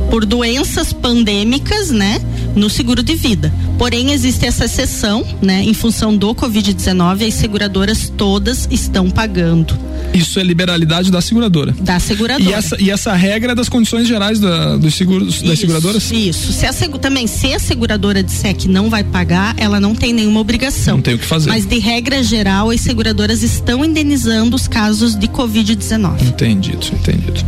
por 0.10 0.26
doenças 0.26 0.92
pandêmicas, 0.92 1.90
né? 1.90 2.22
No 2.56 2.70
seguro 2.70 3.04
de 3.04 3.16
vida. 3.16 3.54
Porém, 3.78 4.12
existe 4.12 4.46
essa 4.46 4.66
exceção, 4.66 5.26
né? 5.42 5.64
Em 5.64 5.74
função 5.74 6.16
do 6.16 6.34
Covid-19, 6.36 7.28
as 7.28 7.34
seguradoras 7.36 8.12
todas 8.16 8.68
estão 8.72 9.10
pagando. 9.10 9.90
Isso 10.14 10.40
é 10.40 10.44
liberalidade 10.44 11.12
da 11.12 11.22
seguradora. 11.22 11.74
Da 11.80 12.00
seguradora. 12.00 12.50
E 12.50 12.54
essa, 12.54 12.82
e 12.82 12.90
essa 12.90 13.14
regra 13.14 13.52
é 13.52 13.56
das 13.56 13.70
condições 13.70 14.08
gerais 14.08 14.40
da, 14.40 14.76
dos 14.76 14.96
seguros, 14.96 15.36
isso, 15.36 15.46
das 15.46 15.60
seguradoras? 15.60 16.12
Isso. 16.12 16.52
Se 16.52 16.66
a, 16.66 16.74
também, 17.00 17.28
se 17.28 17.54
a 17.54 17.60
seguradora 17.60 18.24
disser 18.24 18.56
que 18.56 18.68
não 18.68 18.90
vai 18.90 19.04
pagar, 19.04 19.54
ela 19.58 19.80
não 19.80 19.94
tem 19.94 20.12
nenhuma 20.12 20.40
obrigação. 20.40 20.96
Não 20.96 21.02
tem 21.02 21.14
o 21.14 21.20
que 21.20 21.26
fazer. 21.26 21.50
Mas 21.50 21.66
de 21.66 21.78
regra 21.80 22.24
geral, 22.24 22.72
as 22.72 22.82
seguradoras 22.82 23.44
estão 23.44 23.86
indenizando 23.86 24.56
os 24.56 24.68
casos 24.68 25.16
de 25.16 25.28
Covid-19. 25.28 26.22
Entendido, 26.22 26.88
entendido. 26.92 27.46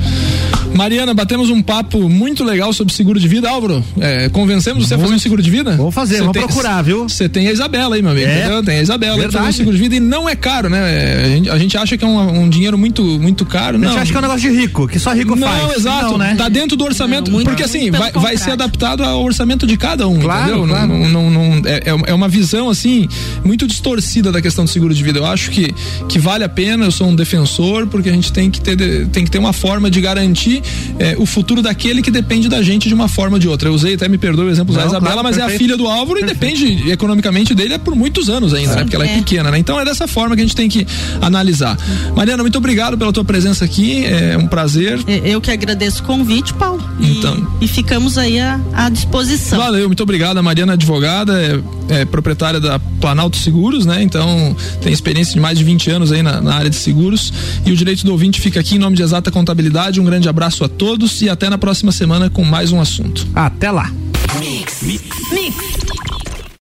Mariana, 0.75 1.13
batemos 1.13 1.49
um 1.49 1.61
papo 1.61 2.07
muito 2.07 2.43
legal 2.43 2.71
sobre 2.73 2.93
seguro 2.93 3.19
de 3.19 3.27
vida. 3.27 3.49
Álvaro, 3.49 3.83
é, 3.99 4.29
convencemos 4.29 4.90
você 4.91 4.95
a 4.95 4.99
fazer 4.99 5.15
um 5.15 5.19
seguro 5.19 5.41
de 5.41 5.49
vida? 5.49 5.75
Vou 5.75 5.91
fazer, 5.91 6.21
vou 6.21 6.31
procurar, 6.31 6.81
viu? 6.81 7.07
Você 7.07 7.29
tem 7.29 7.47
a 7.47 7.51
Isabela 7.51 7.95
aí, 7.95 8.01
meu 8.01 8.11
amigo. 8.11 8.27
É. 8.27 8.61
Tem 8.61 8.77
a 8.79 8.81
Isabela 8.81 9.17
Verdade. 9.17 9.37
fazer 9.37 9.49
um 9.49 9.53
seguro 9.53 9.75
de 9.75 9.81
vida 9.83 9.95
e 9.95 9.99
não 9.99 10.27
é 10.27 10.35
caro, 10.35 10.69
né? 10.69 10.79
É, 10.79 11.23
a, 11.23 11.27
gente, 11.27 11.49
a, 11.49 11.57
gente, 11.57 11.77
acha 11.77 11.97
que 11.97 12.03
é 12.03 12.07
um, 12.07 12.43
um, 12.43 12.49
dinheiro 12.49 12.77
muito, 12.77 13.03
muito 13.03 13.45
caro. 13.45 13.77
Não. 13.77 13.87
A 13.87 13.91
gente 13.91 14.01
acha 14.01 14.11
que 14.11 14.17
é 14.17 14.19
um 14.19 14.21
negócio 14.21 14.41
de 14.41 14.57
rico, 14.57 14.87
que 14.87 14.99
só 14.99 15.13
rico 15.13 15.35
não, 15.35 15.47
faz. 15.47 15.63
Não, 15.63 15.73
exato. 15.73 16.11
Não, 16.11 16.17
né? 16.17 16.35
Tá 16.37 16.49
dentro 16.49 16.75
do 16.75 16.83
orçamento. 16.83 17.31
Não, 17.31 17.43
porque 17.43 17.63
assim, 17.63 17.91
vai, 17.91 18.11
vai, 18.11 18.37
ser 18.37 18.51
adaptado 18.51 19.03
ao 19.03 19.23
orçamento 19.23 19.65
de 19.65 19.77
cada 19.77 20.07
um, 20.07 20.19
claro, 20.19 20.49
entendeu? 20.49 20.67
Claro. 20.67 20.87
Não, 20.87 21.29
não, 21.29 21.61
é, 21.65 21.77
é, 21.85 22.11
é 22.11 22.13
uma 22.13 22.27
visão, 22.27 22.69
assim, 22.69 23.07
muito 23.43 23.67
distorcida 23.67 24.31
da 24.31 24.41
questão 24.41 24.65
do 24.65 24.69
seguro 24.69 24.93
de 24.93 25.03
vida. 25.03 25.19
Eu 25.19 25.25
acho 25.25 25.51
que, 25.51 25.73
que 26.07 26.19
vale 26.19 26.43
a 26.43 26.49
pena, 26.49 26.85
eu 26.85 26.91
sou 26.91 27.07
um 27.07 27.15
defensor, 27.15 27.87
porque 27.87 28.09
a 28.09 28.13
gente 28.13 28.31
tem 28.31 28.49
que 28.49 28.61
ter, 28.61 29.07
tem 29.07 29.23
que 29.23 29.31
ter 29.31 29.39
uma 29.39 29.53
forma 29.53 29.89
de 29.89 30.01
garantir 30.01 30.61
é, 30.99 31.15
o 31.17 31.25
futuro 31.25 31.61
daquele 31.61 32.01
que 32.01 32.11
depende 32.11 32.47
da 32.49 32.61
gente 32.61 32.87
de 32.87 32.93
uma 32.93 33.07
forma 33.07 33.35
ou 33.35 33.39
de 33.39 33.47
outra. 33.47 33.69
Eu 33.69 33.73
usei, 33.73 33.95
até 33.95 34.07
me 34.07 34.17
perdoe 34.17 34.45
o 34.45 34.49
exemplo 34.49 34.73
da 34.73 34.81
Isabela, 34.85 35.13
claro, 35.13 35.23
mas 35.23 35.35
perfeito. 35.35 35.51
é 35.51 35.55
a 35.55 35.59
filha 35.59 35.77
do 35.77 35.87
Álvaro 35.87 36.19
e 36.19 36.23
depende 36.23 36.91
economicamente 36.91 37.53
dele 37.53 37.75
é 37.75 37.77
por 37.77 37.95
muitos 37.95 38.29
anos 38.29 38.53
ainda, 38.53 38.75
né? 38.75 38.83
Porque 38.83 38.95
ela 38.95 39.05
é, 39.05 39.13
é, 39.13 39.17
pequena, 39.17 39.51
né? 39.51 39.57
Então 39.57 39.79
é 39.79 39.85
dessa 39.85 40.07
forma 40.07 40.35
que 40.35 40.41
a 40.41 40.45
gente 40.45 40.55
tem 40.55 40.69
que 40.69 40.85
analisar. 41.21 41.77
Mariana, 42.15 42.43
muito 42.43 42.57
obrigado 42.57 42.97
pela 42.97 43.11
tua 43.11 43.23
presença 43.23 43.65
aqui, 43.65 44.05
é 44.05 44.37
um 44.37 44.47
prazer. 44.47 44.99
Eu 45.23 45.41
que 45.41 45.51
agradeço 45.51 46.03
o 46.03 46.05
convite, 46.05 46.53
Paulo. 46.53 46.83
Então. 46.99 47.47
E, 47.59 47.65
e 47.65 47.67
ficamos 47.67 48.17
aí 48.17 48.39
à, 48.39 48.59
à, 48.73 48.89
disposição. 48.89 49.59
Valeu, 49.59 49.87
muito 49.87 50.03
obrigado. 50.03 50.37
A 50.37 50.43
Mariana 50.43 50.73
é 50.73 50.75
advogada, 50.75 51.41
é, 51.41 52.01
é, 52.01 52.05
proprietária 52.05 52.59
da 52.59 52.79
Planalto 52.79 53.30
Seguros, 53.37 53.85
né? 53.85 54.01
Então 54.01 54.55
tem 54.81 54.91
experiência 54.91 55.33
de 55.33 55.39
mais 55.39 55.57
de 55.57 55.63
20 55.63 55.91
anos 55.91 56.11
aí 56.11 56.21
na, 56.21 56.41
na 56.41 56.55
área 56.55 56.69
de 56.69 56.75
seguros. 56.75 57.31
E 57.65 57.71
o 57.71 57.75
direito 57.75 58.05
do 58.05 58.11
ouvinte 58.11 58.39
fica 58.39 58.59
aqui 58.59 58.75
em 58.75 58.79
nome 58.79 58.95
de 58.95 59.03
Exata 59.03 59.31
Contabilidade. 59.31 59.99
Um 59.99 60.05
grande 60.05 60.27
abraço 60.29 60.63
a 60.63 60.69
todos 60.69 61.21
e 61.21 61.29
até 61.29 61.49
na 61.49 61.57
próxima 61.57 61.91
semana 61.91 62.29
com 62.29 62.43
mais 62.43 62.71
um 62.71 62.79
assunto. 62.79 63.27
Até 63.35 63.71
lá. 63.71 63.91
Mix. 64.39 64.81
Mix. 64.81 65.31
Mix. 65.31 65.80